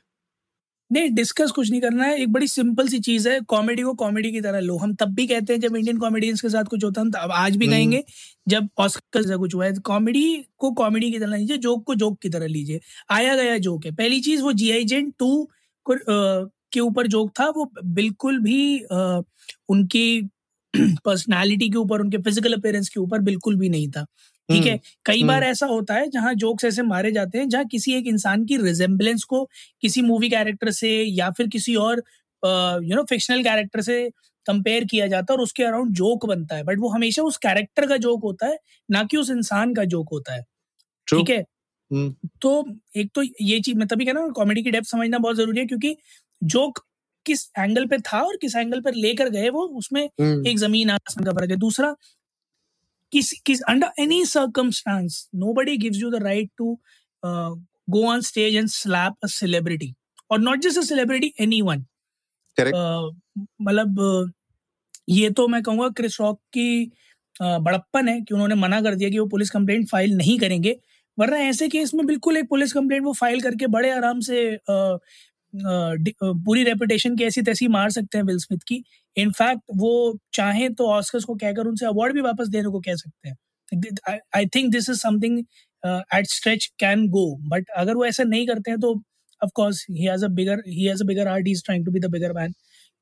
नहीं 0.92 1.10
डिस्कस 1.10 1.50
कुछ 1.50 1.70
नहीं 1.70 1.80
करना 1.80 2.04
है। 2.04 2.22
एक 2.22 2.32
बड़ी 2.32 2.48
सिंपल 2.48 2.88
सी 2.88 2.98
चीज़ 2.98 3.28
है। 3.28 3.40
कॉमेडी 3.40 3.82
को 3.82 3.92
कॉमेडी 3.94 4.32
की 4.32 4.40
तरह 4.40 4.60
लो। 4.60 4.76
हम 4.76 4.94
तब 4.94 5.14
भी 5.14 5.26
कहते 5.26 5.52
हैं 5.52 5.60
जब 5.60 5.76
इंडियन 5.76 5.98
कॉमेडियंस 5.98 6.40
के 6.40 6.48
साथ 6.48 6.64
कुछ 6.64 6.84
होता 6.84 7.00
है। 7.00 7.10
अब 7.18 7.32
आज 7.32 7.56
भी 7.56 7.66
हम्म। 7.66 7.76
कहेंगे 7.76 8.04
जब 8.48 8.68
ऑस्कर 8.78 9.22
से 9.22 9.36
कुछ 9.36 9.54
हुआ 9.54 9.66
है 9.66 9.74
कॉमेडी 9.74 10.44
को 10.58 10.70
कॉमेडी 10.70 11.12
की 11.12 11.18
तरह 11.18 11.36
लीजिए 11.36 11.56
जोक 11.56 11.84
को 11.84 11.94
जोक 11.94 12.18
की 12.22 12.28
तरह 12.28 12.46
लीजिए। 12.46 12.80
आया 13.10 13.36
गया 13.36 13.58
जोक 13.58 13.86
है। 13.86 13.94
पहली 13.94 14.20
चीज़ 14.20 14.42
वो 14.42 14.52
जी 14.52 14.70
आई 14.70 14.84
जेन 14.84 15.12
टू 15.18 15.50
के 16.02 16.80
ऊपर 16.80 17.06
जोक 17.06 17.30
था 17.40 17.48
वो 17.50 17.70
बिल्कुल 17.84 18.38
भी 18.40 18.58
आ, 18.92 19.20
उनकी 19.68 20.22
पर्सनालिटी 21.04 21.68
के 21.70 21.78
ऊपर 21.78 22.00
उनके 22.00 22.18
फ़िज़िकल 22.18 22.52
अपेयरेंस 22.54 22.88
के 22.88 23.00
ऊपर 23.00 23.20
बिल्कुल 23.22 23.56
भी 23.56 23.68
नहीं 23.68 23.88
था। 23.90 24.04
ठीक 24.48 24.66
है? 24.66 24.72
हम्म, 24.72 24.80
कई 25.06 25.22
बार 25.24 25.36
हम्म। 25.36 25.50
ऐसा 25.50 25.66
होता 25.66 25.94
है 25.94 26.08
जहाँ 26.10 26.34
जोक्स 26.36 26.64
ऐसे 26.64 26.82
मारे 26.82 27.10
जाते 27.12 27.38
हैं 27.38 27.48
जहाँ 27.48 27.64
किसी 27.66 27.94
एक 27.94 28.06
इंसान 28.06 28.44
की 28.46 28.56
रिजेम्बलेंस 28.56 29.24
को 29.24 29.44
किसी 29.82 30.02
मूवी 30.02 30.28
कैरेक्टर 30.30 30.70
से 30.72 30.90
या 31.04 31.30
फिर 31.30 31.48
किसी 31.48 31.74
और 31.78 32.02
यू 32.82 32.96
नो 32.96 33.02
फिक्शनल 33.10 33.42
कैरेक्टर 33.44 33.80
से 33.82 34.02
कंपेयर 34.46 34.84
किया 34.84 35.06
जाता 35.06 35.32
है 35.32 35.36
और 35.38 35.42
उसके 35.42 35.64
अराउंड 35.64 35.92
जोक 35.94 36.26
बनता 36.26 36.56
है। 36.56 36.64
बट 36.64 36.78
वो 36.80 36.88
हमेशा 36.88 37.22
उस 37.22 37.36
कैरेक्टर 37.38 37.86
का 37.86 37.96
जोक 37.98 38.22
होता 38.24 38.46
है 38.46 38.58
ना 38.88 39.02
कि 39.04 39.16
उस 39.16 39.30
इंसान 39.30 39.74
का 39.74 39.84
जोक 39.86 40.08
होता 40.12 40.34
है। 40.34 40.42
ठीक 41.08 41.30
है। 41.30 41.44
तो 41.92 42.52
एक 42.96 43.10
तो 43.14 43.22
ये 43.22 43.60
चीज़ 43.60 43.76
मैं 43.78 43.88
तभी 43.88 44.04
कहना 44.06 44.26
कॉमेडी 44.36 44.62
की 44.62 44.70
डेप्थ 44.70 44.88
समझना 44.88 45.18
बहुत 45.18 45.36
ज़रूरी 45.36 45.60
है 45.60 45.66
क्योंकि 45.66 45.96
जोक 46.42 46.78
किस 47.26 47.48
एंगल 47.58 47.86
पे 47.86 47.98
था 48.08 48.20
और 48.22 48.36
किस 48.40 48.56
एंगल 48.56 48.80
पर 48.80 48.94
लेकर 48.94 49.28
गए 49.30 49.48
वो 49.50 49.62
उसमें 49.78 50.02
एक 50.02 50.58
ज़मीन 50.58 50.90
आसमान 50.90 51.24
का 51.26 51.32
फ़र्क 51.32 51.50
है। 51.50 51.56
दूसरा 51.56 51.94
किस 53.12 53.32
किस 53.46 53.60
under 53.68 54.02
any 54.02 54.24
circumstance 54.24 55.28
nobody 55.34 55.76
gives 55.76 56.02
you 56.02 56.10
the 56.10 56.22
right 56.22 56.50
to 56.58 56.78
go 57.90 58.00
on 58.06 58.22
stage 58.22 58.56
and 58.60 58.70
slap 58.72 59.14
a 59.26 59.28
celebrity 59.34 59.86
or 60.30 60.36
not 60.38 60.64
just 60.64 60.80
a 60.80 60.82
celebrity 60.82 61.28
anyone. 61.44 61.84
मतलब 63.62 64.00
uh, 64.00 64.32
ये 65.08 65.30
तो 65.30 65.46
मैं 65.48 65.62
कहूँगा 65.62 65.88
क्रिस 65.96 66.20
रॉक 66.20 66.40
की 66.56 66.86
uh, 66.86 67.58
बड़प्पन 67.60 68.08
है 68.08 68.20
कि 68.20 68.34
उन्होंने 68.34 68.54
मना 68.54 68.80
कर 68.80 68.94
दिया 68.94 69.10
कि 69.10 69.18
वो 69.18 69.26
पुलिस 69.26 69.50
कंप्लेंट 69.50 69.88
फ़ाइल 69.88 70.16
नहीं 70.16 70.38
करेंगे। 70.38 70.76
वरना 71.18 71.36
ऐसे 71.40 71.68
केस 71.68 71.94
में 71.94 72.06
बिल्कुल 72.06 72.36
एक 72.36 72.48
पुलिस 72.50 72.72
कंप्लेंट 72.72 73.04
वो 73.04 73.12
फ़ाइल 73.14 73.40
करके 73.42 73.66
बड़े 73.68 73.90
आराम 73.92 74.20
से 74.22 74.40
uh, 74.56 74.98
पूरी 76.44 76.62
रेपुटेशन 76.64 77.16
की 77.16 77.24
ऐसी 77.24 77.42
तैसी 77.42 77.68
मार 77.70 77.90
सकते 77.90 78.18
हैं 78.18 78.24
विल 78.24 78.38
स्मिथ 78.38 78.58
की। 78.68 78.82
इनफैक्ट 79.16 79.62
वो 79.76 79.92
चाहे 80.34 80.68
तो 80.70 80.88
ऑस्कर्स 80.90 81.24
को 81.24 81.34
कहकर 81.36 81.66
उनसे 81.66 81.86
अवार्ड 81.86 82.14
भी 82.14 82.20
वापस 82.22 82.48
देने 82.48 82.70
को 82.70 82.80
कह 82.80 82.94
सकते 82.96 83.28
हैं। 83.28 84.18
I 84.36 84.46
think 84.56 84.70
this 84.72 84.88
is 84.90 84.98
something 85.00 85.38
at 86.14 86.26
stretch 86.28 86.66
can 86.80 87.08
go 87.10 87.24
but 87.50 87.70
अगर 87.78 87.94
वो 87.96 88.04
ऐसा 88.06 88.24
नहीं 88.24 88.46
करते 88.46 88.70
हैं 88.70 88.80
तो 88.80 88.94
of 89.40 89.50
course 89.54 89.84
he 89.90 90.04
has 90.04 90.24
a 90.24 90.28
bigger 90.32 90.62
he 90.68 90.84
has 90.84 91.02
a 91.04 91.06
bigger 91.06 91.28
is 91.48 91.62
trying 91.66 91.84
to 91.86 91.92
be 91.92 92.00
the 92.00 92.10
bigger 92.12 92.32
man 92.34 92.54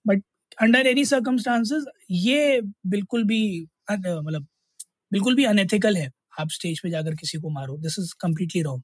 but 0.05 0.23
under 0.59 0.87
any 0.87 1.05
circumstances 1.07 1.85
ये 2.13 2.61
बिल्कुल 2.89 3.25
भी 3.25 3.43
मतलब 3.91 4.47
बिल्कुल 5.13 5.35
भी 5.37 5.45
अनएथिकल 5.47 5.97
है। 5.97 6.11
आप 6.41 6.51
स्टेज 6.51 6.81
पे 6.81 6.91
जाकर 6.91 7.15
किसी 7.15 7.39
को 7.39 7.51
मारो। 7.51 7.77
This 7.79 7.99
is 7.99 8.15
completely 8.21 8.63
wrong 8.63 8.83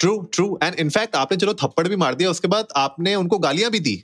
true 0.00 0.18
true 0.34 0.58
and 0.62 0.74
in fact 0.74 1.16
आपने 1.16 1.36
चलो 1.36 1.54
थप्पड़ 1.54 1.86
भी 1.88 1.96
मार 1.96 2.14
दिया 2.14 2.30
उसके 2.30 2.48
बाद 2.48 2.68
आपने 2.76 3.14
उनको 3.14 3.38
गालियाँ 3.38 3.70
भी 3.70 3.80
दी। 3.80 4.02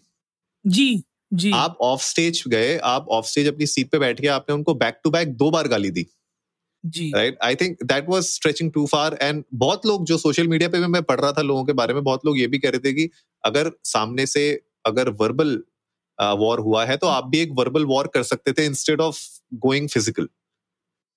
जी 0.65 1.05
जी। 1.33 1.51
आप 1.51 1.77
ऑफ़ 1.81 2.03
स्टेज 2.03 2.43
गए 2.49 2.77
आप 2.85 3.09
ऑफ़ 3.09 3.27
स्टेज 3.27 3.49
अपनी 3.49 3.67
सीट 3.67 3.91
पे 3.91 3.99
बैठ 3.99 4.21
के 4.21 4.27
आपने 4.29 4.55
उनको 4.55 4.75
बैक 4.75 5.01
टू 5.05 5.11
बैक 5.11 5.37
दो 5.37 5.51
बार 5.51 5.69
गाली 5.69 5.91
दी। 5.91 6.07
जी। 6.85 7.11
Right 7.15 7.39
I 7.43 7.55
think 7.55 7.83
that 7.85 8.09
was 8.09 8.23
stretching 8.25 8.73
too 8.73 8.87
far 8.87 9.19
and 9.23 9.45
बहुत 9.55 9.87
लोग 9.87 10.05
जो 10.07 10.19
सोशल 10.19 10.49
मीडिया 10.49 10.69
पे 10.69 10.81
भी 10.81 10.87
मैं 10.87 11.03
पढ़ 11.03 11.21
रहा 11.21 11.33
था 11.33 11.43
लोगों 11.43 11.65
के 11.65 11.73
बारे 11.73 11.95
में 11.95 12.03
बहुत 12.05 12.27
लोग 12.27 12.39
ये 12.39 12.47
भी 12.47 12.59
कह 12.59 12.71
रहे 12.71 12.81
थे 12.81 12.93
कि 12.93 13.09
अगर 13.45 13.71
सामने 13.85 14.27
से 14.27 14.45
अगर 14.87 15.09
वर्बल 15.21 15.63
वॉर 16.19 16.59
uh, 16.59 16.65
हुआ 16.65 16.85
है 16.85 16.97
तो 16.97 17.07
आप 17.07 17.25
भी 17.25 17.39
एक 17.39 17.53
वर्बल 17.53 17.85
वॉर 17.85 18.07
कर 18.15 18.23
सकते 18.23 18.53
थे 18.53 18.65
instead 18.67 19.01
of 19.01 19.19
going 19.55 19.89
physical 19.89 20.29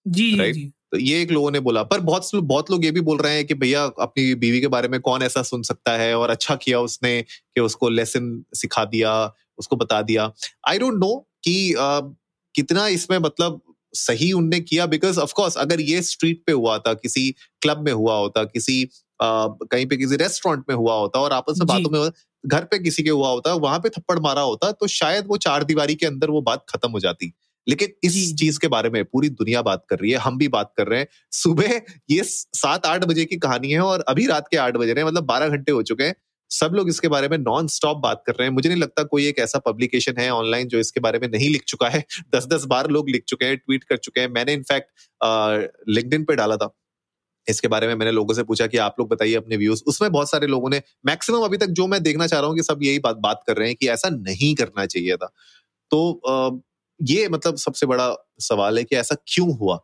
ji 0.05 0.35
right 0.37 0.55
right? 0.55 0.74
तो 0.91 0.97
ये 0.97 1.21
एक 1.21 1.31
लोगों 1.31 1.51
ने 1.51 1.59
बोला। 1.59 1.83
पर 1.83 1.99
बहुत 1.99 2.29
बहुत 2.35 2.71
लोग 2.71 2.85
ये 2.85 2.91
भी 2.91 3.01
बोल 3.01 3.17
रहे 3.17 3.35
हैं 3.35 3.45
कि 3.47 3.53
भैया 3.53 3.83
अपनी 3.83 4.35
बीवी 4.35 4.61
के 4.61 4.67
बारे 4.67 4.87
में 4.87 4.99
कौन 4.99 5.23
ऐसा 5.23 5.43
सुन 5.43 5.63
सकता 5.63 5.91
है 5.91 6.15
और 6.17 6.29
अच्छा 6.29 6.55
किया 6.55 6.79
उसने 6.79 7.21
कि 7.21 7.61
उसको 7.61 7.89
लेसन 7.89 8.43
सिखा 8.53 8.85
दिया 8.85 9.33
उसको 9.57 9.75
बता 9.75 10.01
दिया। 10.01 10.31
आई 10.69 10.79
डोंट 10.79 10.93
नो 10.93 11.27
कि 11.43 11.73
uh, 11.73 12.15
कितना 12.55 12.87
इसमें 12.87 13.17
मतलब 13.17 13.61
सही 13.93 14.31
उनने 14.31 14.59
किया 14.59 14.85
बिकॉज़ 14.85 15.19
ऑफकोर्स 15.19 15.55
अगर 15.55 15.81
ये 15.81 16.01
स्ट्रीट 16.01 16.43
पे 16.45 16.51
हुआ 16.51 16.77
था 16.77 16.93
किसी 16.93 17.35
क्लब 17.61 17.85
में 17.85 17.91
हुआ 17.91 18.15
होता 18.15 18.43
किसी 18.43 18.85
uh, 18.85 19.67
कहीं 19.71 19.85
पे 19.85 19.97
किसी 19.97 20.15
रेस्टोरेंट 20.15 20.63
में 20.69 20.75
हुआ 20.75 20.95
होता 20.95 21.19
और 21.19 21.33
आपस 21.33 21.55
में 21.59 21.67
बातों 21.67 21.89
में 21.89 22.11
घर 22.45 22.63
पे 22.63 22.79
किसी 22.79 23.03
के 23.03 23.09
हुआ 23.09 23.29
होता 23.29 23.53
वहाँ 23.53 23.79
पे 23.79 23.89
थप्पड़ 23.89 24.19
मारा 24.19 24.41
होता 24.41 24.71
तो 24.71 24.87
शायद 24.87 25.25
वो 25.27 25.37
चार 25.37 25.63
दीवारी 25.63 25.95
के 25.95 26.05
अंदर 26.05 26.29
वो 26.29 26.41
बात 26.41 26.65
खत्म 26.69 26.91
हो 26.91 26.99
जाती। 26.99 27.33
लेकिन 27.67 27.89
इस 28.03 28.33
चीज़ 28.35 28.59
के 28.59 28.67
बारे 28.67 28.89
में 28.89 29.03
पूरी 29.05 29.29
दुनिया 29.31 29.61
बात 29.61 29.85
कर 29.89 29.99
रही 29.99 30.11
है 30.11 30.17
हम 30.19 30.37
भी 30.37 30.47
बात 30.49 30.71
कर 30.77 30.87
रहे 30.87 30.99
हैं। 30.99 31.07
सुबह 31.33 31.81
ये 32.11 32.21
सात 32.23 32.85
आठ 32.85 33.05
बजे 33.05 33.25
की 33.25 33.37
कहानी 33.37 33.71
है 33.71 33.79
और 33.81 34.03
अभी 34.09 34.27
रात 34.27 34.47
के 34.51 34.57
आठ 34.57 34.77
बजे 34.77 34.93
रहे 34.93 35.05
मतलब 35.05 35.23
बारह 35.25 35.49
घंटे 35.49 35.71
हो 35.71 35.81
चुके 35.83 36.03
हैं। 36.03 36.15
सब 36.51 36.71
लोग 36.75 36.89
इसके 36.89 37.07
बारे 37.07 37.27
में 37.29 37.37
नॉन 37.37 37.67
स्टॉप 37.67 37.97
बात 37.99 38.23
कर 38.27 38.33
रहे 38.33 38.47
हैं। 38.47 38.53
मुझे 38.53 38.69
नहीं 38.69 38.79
लगता 38.79 39.03
कोई 39.05 39.25
एक 39.27 39.39
ऐसा 39.39 39.59
पब्लिकेशन 39.59 40.17
है 40.19 40.29
ऑनलाइन 40.31 40.67
जो 40.67 40.79
इसके 40.79 40.99
बारे 40.99 41.19
में 41.19 41.27
नहीं 41.29 41.49
लिख 41.49 41.63
चुका 41.67 41.89
है। 41.89 42.03
दस 42.35 42.45
दस 42.47 42.65
बार 42.67 42.89
लोग 42.91 43.09
लिख 43.09 43.23
चुके 43.27 43.45
हैं 43.45 43.57
ट्वीट 43.57 43.83
कर 43.83 43.97
चुके 43.99 44.19
हैं। 44.21 44.27
मैंने 44.29 44.53
इनफैक्ट 44.53 44.91
लिंक्डइन 45.89 46.23
पे 46.25 46.35
डाला 46.35 46.57
था। 46.57 46.69
इसके 47.47 47.67
बारे 47.67 47.87
में 47.87 47.95
मैंने 47.95 48.11
लोगों 48.11 48.33
से 48.33 48.43
पूछा 48.43 48.67
कि 48.67 48.77
आप 48.79 48.95
लोग 48.99 49.09
बताइए 49.09 49.35
अपने 49.35 49.57
व्यूज़ 49.57 49.83
उसमें 49.87 50.11
बहुत 50.11 50.29
सारे 50.31 50.47
लोगों 50.47 50.69
ने 50.69 50.81
मैक्सिमम 51.05 51.43
अभी 51.45 51.57
तक 51.57 51.67
जो 51.73 51.87
मैं 51.87 52.01
देखना 52.03 52.27
चाह 52.27 52.39
रहा 52.39 52.49
हूँ 52.49 52.57
कि 52.57 52.63
सब 52.63 52.79
यही 52.83 52.99
बात 52.99 53.17
बात 53.19 53.43
कर 53.47 53.57
रहे 53.57 53.67
हैं 53.67 53.77
कि 53.77 53.89
ऐसा 53.89 54.09
नहीं 54.11 54.53
करना 54.55 54.85
चाहिए 54.87 55.17
था। 55.17 55.31
तो 55.91 56.21
ये 57.01 57.27
मतलब 57.29 57.57
सबसे 57.57 57.85
बड़ा 57.85 58.15
सवाल 58.39 58.77
है 58.77 58.83
कि 58.83 58.95
ऐसा 58.95 59.15
क्यों 59.27 59.57
हुआ? 59.57 59.79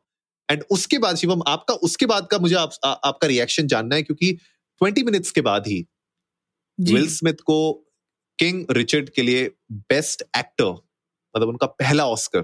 एंड 0.51 0.63
उसके 0.71 0.97
बाद 0.97 1.15
शिवम 1.15 1.41
आपका 1.47 1.73
उसके 1.73 2.05
बाद 2.05 2.27
का 2.31 2.37
मुझे 2.37 2.55
आप, 2.55 2.71
आ, 2.85 2.91
आपका 2.91 3.27
रिएक्शन 3.27 3.67
जानना 3.67 3.95
है 3.95 4.03
क्योंकि 4.03 4.31
ट्वेंटी 4.33 5.03
मिनट्स 5.03 5.31
के 5.31 5.41
बाद 5.41 5.67
ही 5.67 5.85
विल 6.79 7.07
स्मिथ 7.09 7.33
को 7.33 7.73
किंग 8.39 8.65
रिचर्ड 8.71 9.09
के 9.09 9.21
लिए 9.21 9.51
बेस्ट 9.71 10.23
एक्टर 10.37 10.71
मतलब 11.35 11.47
उनका 11.47 11.67
पहला 11.67 12.07
ऑस्कर 12.07 12.43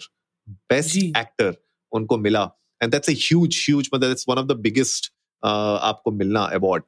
बेस्ट 0.50 0.98
एक्टर 1.18 1.56
उनको 1.92 2.18
मिला। 2.18 2.52
एंड 2.84 2.92
दैट्स 2.92 3.10
ह्यूज 3.10 3.66
ह्यूज 3.70 3.90
मतलब 3.96 4.16
वन 4.30 4.38
ऑफ़ 4.38 4.46
द 4.46 4.52
बिगेस्ट 4.52 5.14
आपको 5.46 6.12
मिलना 6.12 6.44
award 6.44 6.84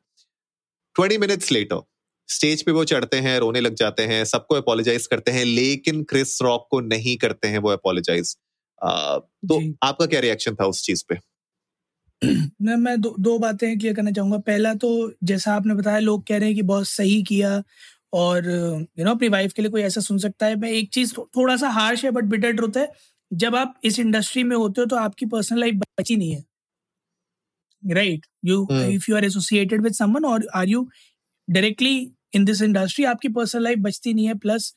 twenty 0.95 1.17
minutes 1.17 1.51
later 1.51 1.81
stage 2.29 2.63
पे 2.63 2.71
वो 2.71 2.83
चढ़ते 2.83 3.17
हैं 3.17 3.39
रोने 3.39 3.61
लग 3.61 3.75
जाते 3.75 4.03
हैं 4.03 4.23
सबको 4.25 4.55
अपोलोजाइज 4.55 5.07
करते 5.07 5.31
हैं 5.31 5.45
लेकिन 5.45 6.03
क्रिस 6.03 6.41
रॉक 6.41 6.67
को 6.71 6.79
नहीं 6.79 7.17
करते 7.17 7.47
हैं 7.47 7.59
वो 7.59 7.69
अपोलोजाइज 7.69 8.35
तो 9.47 9.61
आपका 9.83 10.05
क्या 10.05 10.19
रिएक्शन 10.19 10.55
था 10.55 10.65
उस 10.65 10.83
चीज़ 10.83 11.03
पे? 11.09 11.15
मैं 12.61 12.75
मैं 12.75 13.01
दो, 13.01 13.15
दो 13.19 13.37
बातें 13.39 13.77
क्लियर 13.79 13.95
करना 13.95 14.11
चाहूँगा। 14.11 14.37
पहला 14.37 14.73
तो 14.73 14.89
जैसा 15.23 15.53
आपने 15.55 15.73
बताया 15.73 15.99
लोग 15.99 16.25
कह 16.27 16.37
रहे 16.37 16.49
हैं 16.49 16.55
कि 16.55 16.61
बहुत 16.61 16.87
सही 16.87 17.21
किया 17.23 17.63
और 18.13 18.49
यू 18.99 19.05
नो 19.05 19.11
अपनी 19.11 19.27
वाइफ 19.29 19.53
के 19.53 19.61
लिए 19.61 19.71
कोई 19.71 19.81
ऐसा 19.81 20.01
सुन 20.01 20.17
सकता 20.17 20.45
है। 20.45 20.55
मैं 20.55 20.71
एक 20.71 20.89
चीज़ 20.93 21.13
थोड़ा 21.37 21.55
सा 21.57 21.69
हार्श 21.69 22.05
है 22.05 22.11
बट 22.11 22.23
बिटर 22.25 22.51
ट्रुथ 22.53 22.77
है। 22.77 22.91
जब 23.31 23.55
आप 23.55 23.79
इस 23.83 23.99
इंडस्ट्री 23.99 24.43
में 24.43 24.55
होते 24.57 24.81
हो 24.81 24.87
तो 24.87 24.95
आपकी 24.95 25.25
पर्सनल 25.25 25.59
लाइफ 25.59 25.75
बची 25.99 26.15
नहीं 26.15 26.31
है। 26.31 26.43
Right 27.83 28.25
you 28.45 28.67
if 28.73 29.05
you 29.09 29.15
are 29.17 29.25
associated 29.25 29.83
with 29.83 29.93
someone 29.93 30.25
और 30.25 30.47
are 30.55 30.69
you 30.69 30.87
directly 31.47 32.11
in 32.33 32.45
this 32.45 32.61
industry 32.61 33.05
आपकी 33.05 33.29
पर्सनल 33.29 33.63
लाइफ 33.63 33.79
बचती 33.79 34.13
नहीं 34.13 34.27
है 34.27 34.33
प्लस 34.37 34.73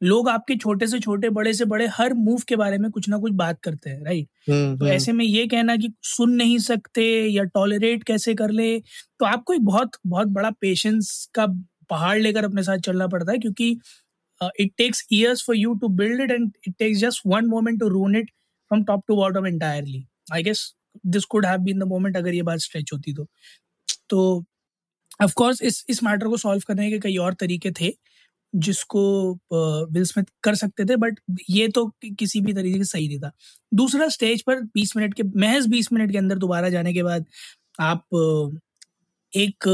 लोग 0.00 0.28
आपके 0.28 0.54
छोटे 0.56 0.86
से 0.86 0.98
छोटे 1.00 1.28
बड़े 1.30 1.52
से 1.54 1.64
बड़े 1.64 1.86
हर 1.88 2.14
मूव 2.14 2.42
के 2.48 2.56
बारे 2.56 2.78
में 2.78 2.90
कुछ 2.90 3.08
ना 3.08 3.18
कुछ 3.18 3.32
बात 3.32 3.60
करते 3.60 3.90
हैं 3.90 4.04
राइट 4.04 4.28
हम्म, 4.48 4.76
तो 4.76 4.84
हम्म, 4.84 4.94
ऐसे 4.94 5.12
में 5.12 5.24
ये 5.24 5.46
कहना 5.46 5.76
कि 5.76 5.92
सुन 6.04 6.32
नहीं 6.32 6.58
सकते 6.60 7.04
या 7.26 7.44
टॉलरेट 7.54 8.02
कैसे 8.04 8.34
कर 8.34 8.50
ले 8.50 8.78
तो 8.80 9.26
आपको 9.26 9.54
एक 9.54 9.64
बहुत 9.64 9.96
बहुत 10.06 10.28
बड़ा 10.28 10.50
पेशेंस 10.60 11.28
का 11.34 11.46
पहाड़ 11.90 12.18
लेकर 12.18 12.44
अपने 12.44 12.62
साथ 12.62 12.78
चलना 12.80 13.06
पड़ता 13.06 13.32
है 13.32 13.38
क्योंकि 13.38 13.70
it 14.60 14.72
takes 14.78 15.06
years 15.12 15.44
for 15.46 15.56
you 15.56 15.74
to 15.74 15.88
build 15.96 16.20
it 16.20 16.30
and 16.30 16.50
it 16.66 16.74
takes 16.78 16.98
just 17.00 17.22
one 17.26 17.46
moment 17.46 17.80
to 17.80 17.88
ruin 17.88 18.16
it 18.16 18.30
from 18.30 18.84
top 18.84 19.04
to 19.08 19.16
bottom 19.16 19.46
entirely 19.46 20.06
I 20.32 20.42
guess 20.42 20.72
this 21.06 21.24
could 21.26 21.46
have 21.46 21.60
been 21.60 21.78
the 21.78 21.88
moment 21.88 22.16
अगर 22.16 22.34
ये 22.34 22.42
बात 22.42 22.58
स्ट्रेच 22.58 22.90
होती 22.92 23.12
तो। 23.14 23.26
तो 24.08 24.44
of 25.22 25.34
course 25.34 25.62
इस 25.62 25.84
इस 25.88 26.02
matter 26.02 26.28
को 26.28 26.36
solve 26.36 26.62
करने 26.68 26.90
के 26.90 26.98
कई 26.98 27.16
और 27.16 27.34
तरीके 27.34 27.70
थे 27.70 27.92
जिसको 28.54 29.32
विल 29.92 30.04
स्मिथ 30.04 30.24
कर 30.42 30.54
सकते 30.54 30.84
थे 30.84 30.96
बट 30.96 31.20
ये 31.50 31.68
तो 31.68 31.92
किसी 32.04 32.40
भी 32.40 32.52
तरीके 32.52 32.78
से 32.78 32.84
सही 32.84 33.08
नहीं 33.08 33.18
था। 33.20 33.32
दूसरा 33.74 34.08
स्टेज 34.08 34.42
पर 34.42 34.60
20 34.78 34.96
मिनट 34.96 35.14
के 35.14 35.22
महज 35.22 35.66
20 35.66 35.92
मिनट 35.92 36.12
के 36.12 36.18
अंदर 36.18 36.38
दोबारा 36.38 36.68
जाने 36.68 36.92
के 36.94 37.02
बाद 37.02 37.26
आप 37.80 38.04
एक 39.36 39.68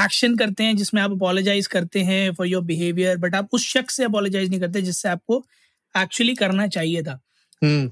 एक्शन 0.00 0.36
करते 0.36 0.64
हैं 0.64 0.76
जिसमें 0.76 1.02
आप 1.02 1.10
अपोलोजाइज 1.10 1.66
करते 1.66 2.00
हैं 2.00 2.34
फॉर 2.34 2.46
योर 2.46 2.62
बिहेवियर 2.62 3.16
बट 3.16 3.34
आप 3.34 3.48
उस 3.52 3.66
शख्स 3.68 3.94
से 3.94 4.04
अपोलोजाइज 4.04 4.50
नहीं 4.50 4.60
करते 4.60 4.82
जिससे 4.82 5.08
आपको 5.08 5.46
एक्चुअली 5.96 6.34
करना 6.34 6.66
चाहिए 6.66 7.02
था। 7.02 7.20
हम्म, 7.62 7.90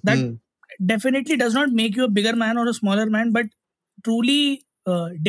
definitely 0.83 1.37
does 1.37 1.55
not 1.57 1.69
make 1.69 1.99
you 1.99 2.07
bigger 2.07 2.35
man 2.37 2.59
or 2.59 2.67
a 2.69 2.75
smaller 2.75 3.07
man 3.17 3.33
but 3.37 3.47
truly 4.07 4.55
uh, 4.55 4.74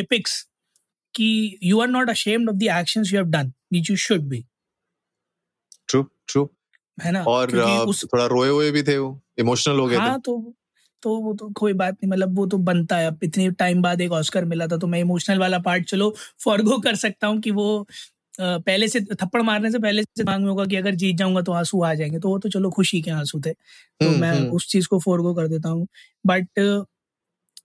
depicts 0.00 0.34
कि 1.14 1.58
you 1.64 1.80
are 1.80 1.90
not 1.90 2.10
ashamed 2.10 2.52
of 2.52 2.58
the 2.60 2.68
actions 2.78 3.12
you 3.12 3.18
have 3.18 3.30
done 3.34 3.52
which 3.74 3.90
you 3.90 3.96
should 3.96 4.28
be. 4.32 4.40
True, 5.88 6.04
true. 6.28 6.46
है 6.98 7.12
ना? 7.12 7.22
और 7.24 7.56
उस 7.88 8.04
थोड़ा 8.04 8.26
रोए 8.26 8.48
हुए 8.48 8.70
भी 8.70 8.82
थे 8.82 8.96
वो 8.98 9.20
इमोशनल 9.38 9.78
हो 9.78 9.86
गए 9.86 9.96
हाँ 9.96 10.16
थे। 10.16 10.20
तो 10.24 10.54
तो 11.02 11.16
वो 11.16 11.32
तो 11.34 11.48
कोई 11.56 11.72
बात 11.72 11.94
नहीं 11.94 12.10
मतलब 12.10 12.36
वो 12.36 12.46
तो 12.46 12.58
बनता 12.58 12.96
है। 12.96 13.06
अब 13.06 13.18
इतने 13.22 13.50
टाइम 13.50 13.82
बाद 13.82 14.00
एक 14.00 14.12
ऑस्कर 14.12 14.44
मिला 14.44 14.66
था 14.66 14.76
तो 14.76 14.86
मैं 14.86 15.00
इमोशनल 15.00 15.38
वाला 15.38 15.58
पार्ट 15.58 15.84
चलो 15.88 16.14
फॉरगो 16.44 16.78
कर 16.78 16.94
सकता 16.96 17.26
हूँ 17.26 17.40
कि 17.40 17.50
वो 17.50 17.86
पहले 18.40 18.88
से 18.88 19.00
थप्पड़ 19.00 19.42
मारने 19.42 19.70
से 19.70 19.78
पहले 19.78 20.02
से 20.02 20.24
मांग 20.24 20.42
में 20.42 20.50
होगा 20.50 20.64
कि 20.64 20.76
अगर 20.76 20.94
जीत 20.94 21.16
जाऊँगा 21.16 21.42
तो 21.42 21.52
आँसू 21.52 21.82
आ 21.82 21.92
जाएँगे। 21.94 22.18
तो 22.18 22.28
वो 22.28 22.38
तो 22.38 22.48
चलो 22.48 22.70
खुशी 22.70 23.00
के 23.02 23.10
आँसू 23.10 23.40
थे। 23.40 23.52
तो 23.52 24.08
हम्म, 24.08 24.20
मैं 24.20 24.32
हम्म, 24.32 24.50
उस 24.50 24.66
चीज़ 24.68 24.88
को 24.88 24.98
फोरगो 25.00 25.34
कर 25.34 25.48
देता 25.48 25.68
हूँ। 25.68 25.86
बट 26.26 26.48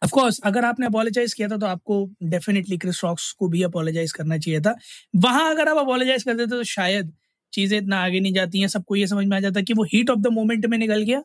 ऑफ़ 0.02 0.12
कोर्स 0.12 0.40
अगर 0.46 0.66
आपने 0.66 0.86
अपोलोजाइज 0.86 1.34
किया 1.34 1.48
था 1.48 1.58
तो 1.58 1.66
आपको 1.66 2.06
डेफिनेटली 2.26 2.78
क्रिस 2.78 3.04
रॉक्स 3.04 3.32
को 3.40 3.48
भी 3.50 3.62
अपोलोजाइज 3.64 4.12
करना 4.12 4.38
चाहिए 4.38 4.60
था। 4.62 4.76
वहाँ 5.18 5.50
अगर 5.52 5.70
आप 5.70 5.78
अपोलोजाइज 5.78 6.24
कर 6.24 6.34
देते 6.34 6.50
तो 6.50 6.64
शायद 6.66 7.12
चीज़ें 7.54 7.78
इतना 7.78 7.98
आगे 8.04 8.20
नहीं 8.20 8.34
जाती 8.34 8.60
हैं 8.62 8.68
सबको 8.70 8.96
ये 8.96 9.08
समझ 9.08 9.26
में 9.28 9.36
आ 9.38 9.40
जाता 9.40 9.62
कि 9.62 9.74
वो 9.74 9.84
हीट 9.94 10.10
ऑफ़ 10.10 10.20
द 10.20 10.28
मोमेंट 10.34 10.66
में 10.66 10.78
निकल 10.78 11.02
गया, 11.04 11.22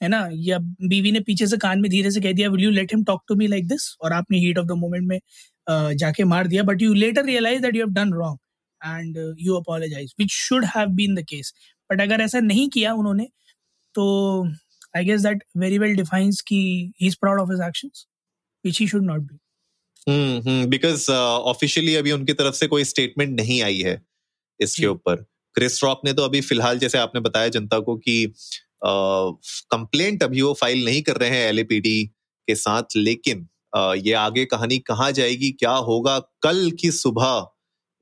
है 0.00 0.08
ना? 0.08 0.28
या 0.32 0.58
बीवी 0.84 1.12
ने 1.12 1.20
पीछे 1.22 1.46
से 1.46 1.56
कान 1.58 1.80
में 1.80 1.90
धीरे 1.90 2.10
से 2.10 2.20
कह 2.20 2.32
दिया 2.32 2.48
will 2.50 2.64
you 2.64 2.70
let 2.72 2.94
him 2.94 3.04
talk 3.04 3.22
to 3.28 3.34
me 3.36 3.46
like 3.48 3.68
this 3.68 3.90
और 4.02 4.12
आपने 4.12 4.38
हीट 4.38 4.58
ऑफ़ 4.58 4.66
द 4.66 4.72
मोमेंट 4.78 5.08
में 5.08 5.18
जाके 5.96 6.24
मार 6.26 6.46
दिया। 6.48 6.62
But 6.64 6.82
you 6.82 6.94
later 6.94 7.24
realize 7.26 7.62
that 7.62 7.76
you 7.76 7.82
have 7.82 7.94
done 7.94 8.12
wrong 8.14 8.38
and 8.80 9.18
you 9.40 9.54
apologize 9.56 10.14
which 10.20 10.32
should 10.34 10.64
have 10.76 10.88
been 10.96 11.14
the 11.14 11.24
case 11.28 11.54
but 11.90 12.00
अगर 12.02 12.20
ऐसा 12.22 12.40
नहीं 12.42 12.68
किया 12.70 12.92
उन्होंने 12.94 13.28
तो 13.94 14.04
I 14.96 15.04
guess 15.04 15.20
that 15.20 15.44
very 15.56 15.78
well 15.78 15.94
defines 15.96 16.40
कि 16.40 16.56
he 17.00 17.06
is 17.06 17.16
proud 17.20 17.40
of 17.40 17.50
his 17.52 17.60
actions 17.68 18.06
which 18.64 18.78
he 18.80 18.86
should 18.90 19.04
not 19.06 19.24
be. 19.24 19.36
Because 20.68 21.10
officially 21.12 21.94
अभी 21.94 22.12
उनकी 22.12 22.32
तरफ़ 22.32 22.54
से 22.54 22.66
कोई 22.66 22.84
स्टेटमेंट 22.84 23.40
नहीं 23.40 23.62
आई 23.62 23.80
है 23.80 24.00
इसके। 24.60 24.86
ऊपर। 24.86 25.24
क्रिस 25.56 25.82
रॉक 25.84 26.00
ने 26.04 26.12
तो 26.12 26.22
अभी 26.22 26.40
फ़िलहाल 26.40 26.78
जैसे 26.78 26.98
आपने 26.98 27.20
बताया 27.20 27.48
जनता 27.48 27.78
को 27.78 27.96
कि 27.96 28.32
कंप्लेंट 28.84 30.22
अभी 30.22 30.42
वो 30.42 30.52
फ़ाइल 30.54 30.84
नहीं 30.84 31.02
कर 31.02 31.16
रहे 31.16 31.30
हैं 31.30 31.48
एलएपीडी 31.48 32.04
के 32.48 32.54
साथ 32.54 32.96
लेकिन 32.96 33.46
अ, 33.76 33.94
ये 33.96 34.12
आगे 34.12 34.44
कहानी 34.44 34.78
कहाँ 34.78 35.10
जाएगी 35.12 35.50
क्या 35.50 35.72
होगा 35.90 36.18
कल 36.42 36.70
की 36.80 36.90
सुबह 36.90 37.46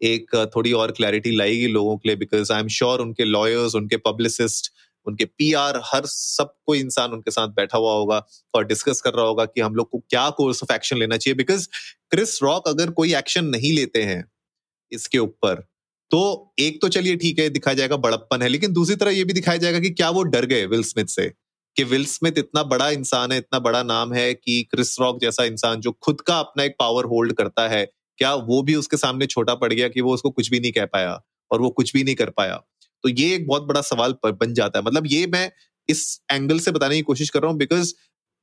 एक 0.01 0.35
थोड़ी 0.57 0.73
और 0.73 0.91
क्लैरिटी 0.93 1.31
लाएगी 1.37 1.67
लोगों 1.69 1.97
के 1.97 2.09
लिए 2.09 2.17
बिकॉज़ 2.17 2.53
आई 2.53 2.61
एम 2.61 2.69
श्योर 2.69 3.01
उनके 3.01 3.25
लॉयर्स 3.25 3.75
उनके 3.75 3.97
पब्लिसिस्ट 3.97 4.73
उनके 5.07 5.25
पीआर 5.25 5.81
हर 5.85 6.07
सब 6.07 6.55
कोई 6.67 6.81
इंसान 6.81 7.13
उनके 7.13 7.31
साथ 7.31 7.49
बैठा 7.49 7.79
हुआ 7.79 7.93
होगा 7.93 8.23
और 8.55 8.67
डिस्कस 8.67 9.01
कर 9.01 9.15
रहा 9.15 9.27
होगा 9.27 9.45
कि 9.45 9.61
हम 9.61 9.75
लोग 9.75 9.91
को 9.91 9.99
क्या 10.11 10.29
कोर्स 10.31 10.63
ऑफ़ 10.63 10.73
एक्शन 10.73 10.99
लेना 10.99 11.17
चाहिए। 11.17 11.37
बिकॉज़ 11.37 11.69
क्रिस 12.11 12.43
रॉक 12.43 12.69
अगर 12.69 12.91
कोई 12.93 13.15
एक्शन 13.15 13.45
नहीं 13.47 13.73
लेते 13.73 14.03
हैं 14.03 14.25
इसके 14.93 15.19
ऊपर 15.19 15.67
तो 16.11 16.55
एक 16.59 16.81
तो 16.83 16.89
चलिए 16.89 17.17
ठीक 17.17 17.39
है, 17.39 17.49
दिखाया 17.49 17.75
जाएगा 17.75 17.97
बड़प्पन 17.97 18.43
है, 18.43 18.49
लेकिन 18.49 18.73
दूसरी 18.73 18.97
तरह 18.97 19.11
ये 19.11 19.25
भी 19.25 19.33
दिखाया 19.33 19.59
जाएगा 19.59 19.79
कि 19.81 19.91
क्या 19.91 20.11
वो 20.11 20.23
डर 20.25 20.47
गए 20.47 20.67
विल 20.67 20.83
स्मिथ 20.83 21.07
से, 21.07 21.29
कि 21.77 21.85
विल 21.85 22.05
स्मिथ 22.07 22.39
इतना 22.39 22.63
बड़ा 22.63 22.89
इंसान 22.91 23.33
है, 23.33 23.39
इतना 23.39 23.59
बड़ा 23.59 23.83
नाम 23.83 24.13
है 24.13 24.33
कि 24.35 24.63
क्रिस 24.71 24.99
रॉक 25.01 25.21
जैसा 25.21 25.45
इंसान 25.45 25.81
जो 25.81 25.93
खुद 25.93 26.21
का 26.21 26.39
अपना 26.39 26.65
एक 26.65 26.77
पावर 26.79 27.05
होल्ड 27.05 27.33
करता 27.33 27.69
है, 27.69 27.85
क्या 28.19 28.35
वो 28.35 28.63
भी 28.63 28.75
उसके 28.75 28.97
सामने 28.97 29.27
छोटा 29.27 29.55
पड़ 29.55 29.73
गया 29.73 29.89
कि 29.89 30.01
वो 30.01 30.15
उसको 30.15 30.31
कुछ 30.31 30.51
भी 30.51 30.61
नहीं 30.61 30.73
कह 30.73 30.87
पाया 30.87 31.21
और 31.51 31.61
वो 31.61 31.71
कुछ 31.71 31.93
भी 31.93 32.05
नहीं 32.05 32.15
कर 32.15 32.31
पाया। 32.31 32.61
तो 33.05 33.09
ये 33.11 33.35
एक 33.35 33.47
बहुत 33.47 33.63
बड़ा 33.65 33.81
सवाल 33.83 34.15
बन 34.25 34.55
जाता 34.55 34.79
है। 34.79 34.85
मतलब 34.85 35.07
ये 35.07 35.27
मैं 35.27 35.51
इस 35.89 36.21
एंगल 36.33 36.59
से 36.59 36.71
बताने 36.71 36.97
की 36.97 37.03
कोशिश 37.03 37.31
कर 37.31 37.41
रहा 37.43 37.51
हूँ 37.51 37.59
बिकॉज़ 37.59 37.93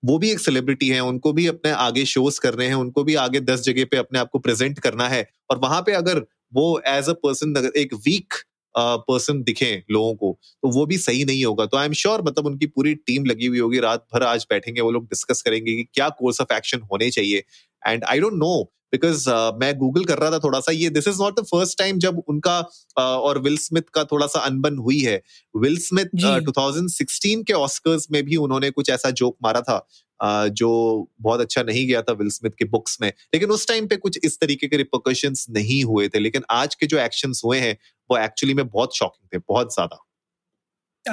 वो 0.03 0.17
भी 0.17 0.29
एक 0.31 0.39
सेलिब्रिटी 0.39 0.87
है, 0.89 0.99
उनको 1.01 1.31
भी 1.33 1.45
अपने 1.47 1.71
आगे 1.71 2.05
शोज़ 2.05 2.39
करने 2.39 2.65
हैं, 2.67 2.75
उनको 2.75 3.03
भी 3.03 3.15
आगे 3.17 3.39
दस 3.41 3.61
जगह 3.61 3.85
पे 3.91 3.97
अपने 3.97 4.19
आप 4.19 4.29
को 4.31 4.39
प्रेजेंट 4.39 4.79
करना 4.79 5.07
है। 5.09 5.27
और 5.51 5.59
वहाँ 5.59 5.81
पे 5.81 5.93
अगर 5.93 6.25
वो 6.53 6.81
एज 6.87 7.09
अ 7.09 7.13
पर्सन 7.23 7.71
एक 7.77 7.93
वीक 7.95 8.33
पर्सन 8.75 9.41
दिखे 9.43 9.71
लोगों 9.91 10.13
को 10.15 10.37
तो 10.63 10.69
वो 10.71 10.85
भी 10.85 10.97
सही 10.97 11.23
नहीं 11.25 11.43
होगा। 11.45 11.65
तो 11.65 11.77
आई 11.77 11.85
एम 11.85 11.93
श्योर 11.93 12.21
मतलब 12.23 12.45
उनकी 12.45 12.65
पूरी 12.67 12.93
टीम 12.97 13.25
लगी 13.25 13.45
हुई 13.45 13.59
होगी, 13.59 13.79
रात 13.79 14.05
भर 14.13 14.23
आज 14.23 14.45
बैठेंगे, 14.49 14.81
वो 14.81 14.91
लोग 14.91 15.05
डिस्कस 15.05 15.41
करेंगे 15.41 15.75
कि 15.75 15.83
क्या 15.93 16.09
कोर्स 16.11 16.41
ऑफ़ 16.41 16.53
एक्शन 16.53 16.81
होने 16.91 17.09
चाहिए। 17.11 17.43
And 17.83 18.03
I 18.03 18.19
don't 18.19 18.33
know 18.35 18.71
because 18.93 19.29
मैं 19.29 19.77
गूगल 19.77 20.03
कर 20.03 20.17
रहा 20.17 20.31
था 20.31 20.39
थोड़ा 20.39 20.59
सा 20.59 20.71
ये 20.71 20.89
this 20.89 21.07
is 21.07 21.21
not 21.21 21.39
the 21.39 21.43
first 21.43 21.77
time 21.77 21.99
जब 21.99 22.23
उनका 22.27 22.59
uh, 22.61 22.99
और 22.99 23.39
विल 23.39 23.57
स्मिथ 23.57 23.81
का 23.81 24.03
थोड़ा 24.03 24.27
सा 24.27 24.39
अनबन 24.39 24.77
हुई 24.77 24.99
है। 24.99 25.21
विल 25.57 25.77
स्मिथ 25.77 26.05
uh, 26.05 26.39
2016 26.49 27.43
के 27.47 27.53
ऑस्कर्स 27.53 28.07
में 28.11 28.23
भी 28.23 28.35
उन्होंने 28.35 28.69
कुछ 28.71 28.89
ऐसा 28.89 29.09
जोक 29.09 29.37
मारा 29.43 29.61
था 29.61 29.87
uh, 30.19 30.49
जो 30.53 31.09
बहुत 31.21 31.41
अच्छा 31.41 31.63
नहीं 31.63 31.87
गया 31.87 32.01
था 32.01 32.13
विल 32.13 32.29
स्मिथ 32.29 32.51
के 32.51 32.65
बुक्स 32.65 32.97
में। 33.01 33.09
लेकिन 33.09 33.49
उस 33.49 33.67
टाइम 33.67 33.87
पे 33.87 33.95
कुछ 33.95 34.19
इस 34.23 34.39
तरीके 34.39 34.67
के 34.67 34.77
रिपोकशंस 34.77 35.45
नहीं 35.49 35.83
हुए 35.83 36.07
थे। 36.07 36.19
लेकिन 36.19 36.41
आज 36.51 36.75
के 36.75 36.85
जो 36.85 36.97
एक्शन 36.97 37.33
हुए 37.45 37.59
हैं 37.59 37.77
वो 38.11 38.17
एक्चुअली 38.17 38.53
में 38.53 38.67
बहुत 38.67 38.95
शॉकिंग 38.95 39.27
थे 39.33 39.43
बहुत 39.49 39.73
ज़्यादा। 39.73 40.05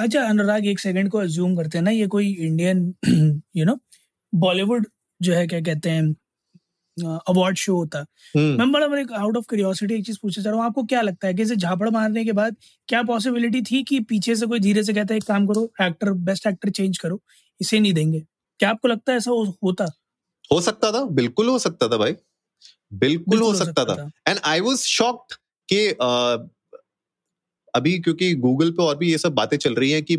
अच्छा 0.01 0.23
अनुराग 0.23 0.67
एक 0.67 0.79
सेकंड 0.79 1.09
को 1.09 1.17
अज्यूम 1.17 1.55
करते 1.55 1.77
हैं 1.77 1.83
ना 1.85 1.91
ये 1.91 2.07
कोई 2.07 2.33
इंडियन 2.33 2.93
यू 3.55 3.65
नो 3.65 3.79
बॉलीवुड 4.35 4.87
जो 5.21 5.33
है 5.33 5.47
क्या 5.47 5.61
कहते 5.61 5.89
हैं 5.89 6.15
अवार्ड 7.05 7.57
शो 7.57 7.75
होता। 7.75 7.99
है 7.99 8.05
हम्म, 8.37 8.57
मैं 8.57 8.71
बड़ा 8.71 8.87
बड़ा 8.87 9.15
आउट 9.17 9.37
ऑफ़ 9.37 9.45
क्यूरियोसिटी 9.49 9.93
एक 9.93 10.05
चीज़ 10.05 10.17
पूछना 10.21 10.43
चाह 10.43 10.51
रहा 10.51 10.59
हूँ 10.59 10.67
आपको 10.69 10.83
क्या 10.83 11.01
लगता 11.01 11.27
है 11.27 11.33
कि 11.33 11.41
इसे 11.41 11.55
झापड़ 11.55 11.89
मारने 11.89 12.25
के 12.25 12.31
बाद 12.31 12.55
क्या 12.87 13.03
पॉसिबिलिटी 13.03 13.61
थी 13.61 13.83
कि 13.83 13.99
पीछे 13.99 14.35
से 14.35 14.45
कोई 14.45 14.59
धीरे 14.59 14.83
से 14.83 14.93
कहता 14.93 15.13
है 15.13 15.17
एक 15.17 15.23
काम 15.23 15.47
करो 15.47 15.73
एक्टर 15.81 16.11
बेस्ट 16.11 16.47
एक्टर 16.47 16.69
चेंज 16.69 16.97
करो 16.97 17.21
इसे 17.61 17.79
नहीं 17.79 17.93
देंगे 17.93 18.19
क्या 18.59 18.69
आपको 18.69 18.87
लगता 18.87 19.11
है 19.11 19.17
ऐसा 19.17 19.31
हो- 19.31 19.53
होता? 19.63 19.85
हो 20.53 20.61
सकता 20.61 20.91
था 20.91 21.05
बिल्कुल 21.05 21.47
हो 21.47 21.59
सकता 21.59 21.87
था 21.87 21.97
भाई। 21.97 22.15
बिल्कुल 22.93 23.41
हो 23.41 23.53
सकता 23.55 23.85
था। 23.85 24.11
एंड 24.27 24.39
आई 24.43 24.59
वॉज़ 24.59 24.83
शॉक्ड 24.83 25.33
कि 25.73 25.87
अभी 27.75 27.99
क्योंकि 27.99 28.35
गूगल 28.35 28.71
पे 28.71 28.83
और 28.83 28.97
भी 28.97 29.11
ये 29.11 29.17
सब 29.17 29.33
बातें 29.33 29.57
चल 29.57 29.75
रही 29.75 29.91
हैं 29.91 30.03
कि 30.03 30.15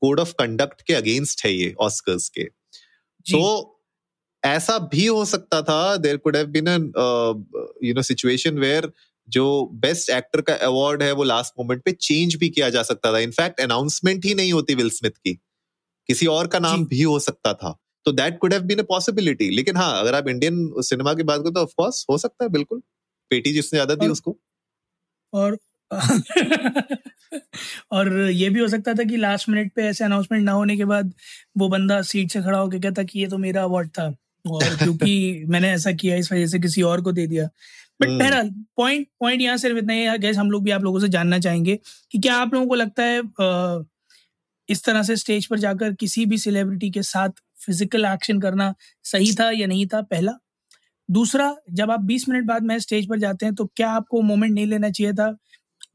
कोड 0.00 0.20
ऑफ़ 0.20 0.32
कंडक्ट 0.32 0.82
के 0.82 0.94
अगेंस्ट 0.94 1.44
है 1.44 1.52
ये 1.54 1.74
ऑस्कर्स 1.80 2.28
के। 2.28 2.44
तो 2.44 3.78
ऐसा 4.42 4.78
भी 4.92 5.06
हो 5.06 5.24
सकता 5.24 5.62
था 5.62 5.96
there 5.98 6.16
could 6.16 6.36
have 6.36 6.46
been 6.48 6.68
you 7.84 7.94
know 7.94 8.02
situation 8.02 8.58
where 8.58 8.90
जो 9.28 9.44
बेस्ट 9.82 10.10
एक्टर 10.10 10.40
का 10.40 10.54
अवार्ड 10.66 11.02
है 11.02 11.12
वो 11.12 11.24
लास्ट 11.24 11.54
मोमेंट 11.58 11.82
पे 11.84 11.92
चेंज 11.92 12.34
भी 12.36 12.48
किया 12.48 12.68
जा 12.70 12.82
सकता 12.82 13.12
था। 13.12 13.18
इनफैक्ट 13.18 13.60
अनाउंसमेंट 13.60 14.24
ही 14.24 14.34
नहीं 14.34 14.52
होती 14.52 14.74
विल 14.74 14.90
स्मिथ 14.90 15.10
की। 15.10 15.34
किसी 16.08 16.26
और 16.26 16.46
का 16.46 16.58
नाम 16.58 16.84
भी 16.86 17.02
हो 17.02 17.18
सकता 17.20 17.52
था। 17.54 17.78
तो 18.06 18.12
that 18.12 18.38
could 18.38 18.52
have 18.52 18.62
been 18.62 18.78
a 18.78 18.82
possibility 18.82 19.50
लेकिन 19.50 19.76
हाँ 19.76 20.00
अगर 20.00 20.14
आप 20.14 20.28
इंडियन 20.28 20.72
सिनेमा 20.82 21.14
की 21.14 21.22
बात 21.22 21.40
करो 21.40 21.50
तो 21.50 21.60
ऑफ़ 21.60 21.72
कोर्स 21.76 22.04
हो 22.10 22.18
सकता 22.18 22.44
है 22.44 22.50
बिल्कुल। 22.50 22.80
पेटी 23.30 23.52
जिसने 23.52 23.76
ज़्यादा 23.76 23.94
दी 23.96 24.08
उसको। 24.08 24.36
और 25.32 25.58
और 27.92 28.12
ये 28.30 28.48
भी 28.50 28.60
हो 28.60 28.68
सकता 28.68 28.94
था 28.94 29.04
कि 29.04 29.16
लास्ट 29.16 29.48
मिनट 29.48 29.72
पे 29.76 29.82
ऐसे 29.82 30.04
अनाउंसमेंट 30.04 30.44
ना 30.44 30.52
होने 30.52 30.76
के 30.76 30.84
बाद 30.84 31.12
वो 31.58 31.68
बंदा 31.68 32.00
सीट 32.02 32.30
से 32.30 32.42
खड़ा 32.42 32.58
होकर 32.58 32.78
कहता 32.78 33.02
कि 33.02 33.20
ये 33.20 33.26
तो 33.28 33.38
मेरा 33.38 33.62
अवार्ड 33.62 33.88
था। 33.90 34.08
और 34.44 34.76
क्योंकि 34.76 35.44
मैंने 35.48 35.70
ऐसा 35.70 35.92
किया 35.92 36.16
इस 36.16 36.32
वजह 36.32 36.46
से 36.46 36.58
किसी 36.58 36.82
और 36.82 37.02
को 37.02 37.12
दे 37.12 37.26
दिया। 37.26 37.48
But 38.00 38.08
hmm. 38.08 38.18
बहरहाल 38.18 38.50
पॉइंट 38.76 39.06
पॉइंट 39.20 39.42
यहाँ 39.42 39.56
सिर्फ़ 39.56 39.78
इतना 39.78 39.92
ही 39.92 40.18
गैस 40.18 40.36
हम 40.36 40.50
लोग 40.50 40.64
भी 40.64 40.70
आप 40.70 40.82
लोगों 40.82 41.00
से 41.00 41.08
जानना 41.08 41.38
चाहेंगे 41.38 41.78
कि 42.10 42.18
क्या 42.18 42.36
आप 42.36 42.54
लोगों 42.54 42.66
को 42.66 42.74
लगता 42.74 43.02
है 43.02 43.22
इस 44.68 44.84
तरह 44.84 45.02
से 45.02 45.16
स्टेज 45.16 45.46
पर 45.46 45.58
जाकर 45.58 45.92
किसी 45.92 46.26
भी 46.26 46.38
सेलिब्रिटी 46.38 46.90
के 46.90 47.02
साथ 47.02 47.28
फ़िज़िकल 47.66 48.04
एक्शन 48.04 48.40
करना 48.40 48.74
सही 49.04 49.32
था 49.34 49.50
या 49.50 49.66
नहीं 49.66 49.86
था 49.86 50.00
पहला? 50.02 50.32
दूसरा 51.10 51.56
जब 51.72 51.90
आप 51.90 52.00
20 52.00 52.28
मिनट 52.28 52.44
बाद 52.44 52.62
मैं 52.62 52.78
स्टेज 52.78 53.08
पर 53.08 53.18
जाते 53.18 53.46
हैं 53.46 53.54
तो 53.54 53.66
क्या 53.76 53.90
आपको 53.90 54.20
मोमेंट 54.22 54.52
नहीं 54.54 54.66
लेना 54.66 54.90
चाहिए 54.90 55.12
था 55.12 55.30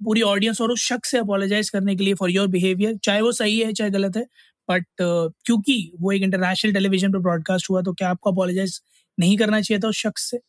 पूरी 0.04 0.22
ऑडियंस 0.22 0.62
और 0.62 0.72
उस 0.72 0.88
शख्स 0.88 1.12
से 1.12 1.18
अपोलोजाइज 1.18 1.70
करने 1.70 1.96
के 1.96 2.04
लिए 2.04 2.14
फॉर 2.14 2.32
योर 2.32 2.48
बिहेवियर 2.48 2.98
चाहे 2.98 3.22
वो 3.22 3.32
सही 3.32 3.60
है 3.60 3.74
चाहे 3.74 3.92
गलत 3.92 4.18
है 4.18 4.26
बट 4.70 4.82
uh, 4.82 5.34
क्योंकि 5.46 5.92
वो 6.02 6.12
एक 6.12 6.22
इंटरनेशनल 6.22 6.74
टेलीविज़न 6.74 7.12
पर 7.14 7.20
ब्रॉडकास्ट 7.20 7.70
हुआ 7.70 7.82
तो 7.82 7.94
क्या 7.94 8.10
आपको 8.10 8.32
अपोलोजाइज 8.32 8.82
नहीं 9.20 9.38
करना 9.38 9.62
चाहिए 9.62 9.80
था 9.80 9.88
उस 9.88 9.96
शख्स 9.96 10.30
से? 10.32 10.40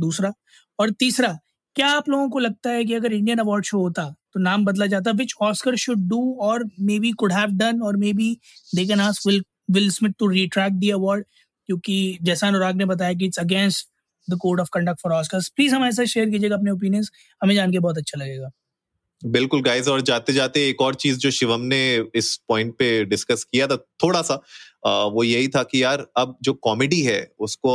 दूसरा। 0.00 0.32
और 0.78 0.90
तीसरा 0.90 1.38
क्या 1.76 1.88
आप 1.88 2.08
लोगों 2.08 2.28
को 2.30 2.38
लगता 2.38 2.70
है 2.70 2.84
कि 2.84 2.94
अगर 2.94 3.12
इंडियन 3.12 3.38
अवार्ड 3.38 3.64
शो 3.64 3.78
होता 3.78 4.14
तो 4.32 4.40
नाम 4.40 4.64
बदला 4.64 4.86
जाता? 4.86 5.10
विच 5.10 5.34
ऑस्कर 5.40 5.76
शुड 5.76 6.08
डू 6.08 6.38
और 6.40 6.64
may 6.80 6.98
be 6.98 7.12
could 7.12 7.32
have 7.32 7.48
done 7.48 7.82
और 7.82 7.96
maybe 8.12 8.38
they 8.74 8.86
can 8.86 9.00
ask 9.00 9.26
will 9.26 9.42
will 9.70 9.90
Smith 9.90 10.10
to 10.18 10.26
retract 10.26 10.76
the 10.76 10.90
award 10.90 11.24
क्योंकि 11.66 12.18
जैसा 12.22 12.48
अनुराग 12.48 12.76
ने 12.76 12.84
बताया 12.84 13.14
कि 13.14 13.26
it's 13.26 13.38
against 13.38 13.88
the 14.30 14.38
code 14.38 14.60
of 14.60 14.68
conduct 14.72 15.00
for 15.00 15.12
Oscars 15.12 15.48
please 15.48 15.74
हमारे 15.74 15.92
साथ 15.92 16.04
शेयर 16.04 16.30
कीजिएगा 16.30 16.56
अपने 16.56 16.70
ओपिनियंस 16.70 17.10
हमें 17.42 17.54
जान 17.54 17.72
के 17.72 17.78
बहुत 17.78 17.98
अच्छा 17.98 18.18
लगेगा। 18.18 18.50
बिल्कुल 19.22 19.62
गाइस 19.62 19.88
और 19.88 20.00
जाते 20.00 20.32
जाते 20.32 20.68
एक 20.68 20.80
और 20.82 20.94
चीज़ 20.94 21.18
जो 21.18 21.30
शिवम 21.30 21.60
ने 21.60 21.80
इस 22.14 22.36
पॉइंट 22.48 22.74
पे 22.78 23.04
डिस्कस 23.04 23.44
किया 23.44 23.66
था 23.66 23.76
थोड़ा 24.02 24.22
सा 24.22 24.34
वो 25.08 25.24
यही 25.24 25.48
था 25.48 25.62
कि 25.62 25.82
यार 25.82 26.06
अब 26.16 26.36
जो 26.42 26.52
कॉमेडी 26.62 27.00
है 27.02 27.20
उसको 27.38 27.72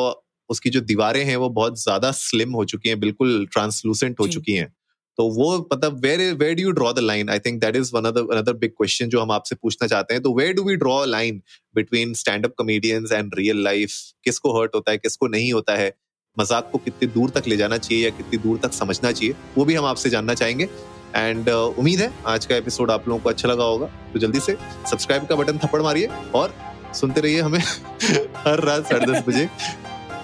उसकी 0.49 0.69
जो 0.69 0.81
दीवारें 0.81 1.23
हैं 1.25 1.35
वो 1.35 1.49
बहुत 1.49 1.81
ज़्यादा 1.81 2.11
स्लिम 2.11 2.53
हो 2.53 2.63
चुकी 2.65 2.89
हैं 2.89 2.99
बिल्कुल 2.99 3.45
ट्रांसलूसेंट 3.53 4.19
हो 4.19 4.27
चुकी 4.27 4.53
हैं। 4.53 4.73
तो 5.17 5.27
वो 5.29 5.57
मतलब 5.73 5.99
where 6.05 6.21
where 6.33 6.53
do 6.55 6.61
you 6.61 6.71
draw 6.71 6.91
the 6.93 6.99
line 6.99 7.29
I 7.29 7.39
think 7.39 7.59
that 7.61 7.75
is 7.75 7.91
one 7.95 8.05
another 8.05 8.53
big 8.53 8.71
question 8.71 9.09
जो 9.09 9.21
हम 9.21 9.31
आपसे 9.31 9.55
पूछना 9.55 9.87
चाहते 9.87 10.13
हैं। 10.13 10.23
तो 10.23 10.33
where 10.37 10.53
do 10.53 10.63
we 10.63 10.75
draw 10.75 11.03
line 11.05 11.41
between 11.75 12.13
stand 12.13 12.45
up 12.45 12.53
comedians 12.57 13.11
and 13.11 13.35
real 13.37 13.63
life 13.63 13.97
किसको 14.23 14.59
हर्ट 14.59 14.75
होता 14.75 14.91
है 14.91 14.97
किसको 14.97 15.27
नहीं 15.27 15.51
होता 15.53 15.75
है? 15.75 15.93
मज़ाक 16.37 16.69
को 16.71 16.77
कितनी 16.79 17.07
दूर 17.09 17.29
तक 17.29 17.47
ले 17.47 17.57
जाना 17.57 17.77
चाहिए 17.77 18.03
या 18.03 18.09
कितनी 18.11 18.37
दूर 18.39 18.57
तक 18.57 18.73
समझना 18.73 19.11
चाहिए? 19.11 19.35
वो 19.57 19.65
भी 19.65 19.73
हम 19.75 19.85
आपसे 19.85 20.09
जानना 20.09 20.33
चाहेंगे। 20.33 20.67
एंड 21.15 21.49
uh, 21.49 21.77
उम्मीद 21.79 21.99
है 21.99 22.11
आज 22.27 22.45
का 22.45 22.55
एपिसोड 22.55 22.91
आप 22.91 23.07
लोगों 23.07 23.21
को 23.21 23.29
अच्छा 23.29 23.47
लगा 23.49 23.63
होगा। 23.63 23.85
तो 24.13 24.19
जल्दी 24.19 24.39
से 24.39 24.57
सब्सक्राइब 24.91 25.25
का 25.25 25.35
बटन 25.35 25.57
थप्पड़ 25.57 25.81
मारिए 25.81 26.07
और 26.35 26.53
सुनते 26.93 27.21
रहिए 27.21 27.41
हमें 27.41 27.59
हर 28.37 28.63
रात 28.63 28.85
साढ़े 28.85 29.05
दस 29.05 29.23
बजे 29.27 29.49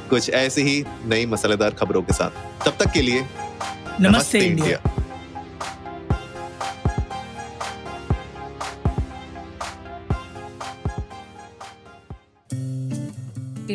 कुछ 0.10 0.30
ऐसे 0.30 0.64
ही 0.64 0.84
नई 1.06 1.26
मसालेदार 1.26 1.72
खबरों 1.72 2.02
के 2.02 2.14
साथ। 2.14 2.66
तब 2.66 2.78
तक 2.80 2.92
के 2.92 3.02
लिए 3.02 3.22
नमस्ते, 3.22 4.08
नमस्ते 4.08 4.40
इंडिया, 4.40 4.66
इंडिया। 4.66 4.96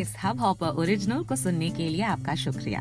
इस 0.00 0.14
हब 0.24 0.40
हॉपर 0.40 0.66
ओरिजिनल 0.66 1.22
को 1.24 1.36
सुनने 1.36 1.70
के 1.70 1.88
लिए 1.88 2.02
आपका 2.02 2.34
शुक्रिया। 2.34 2.80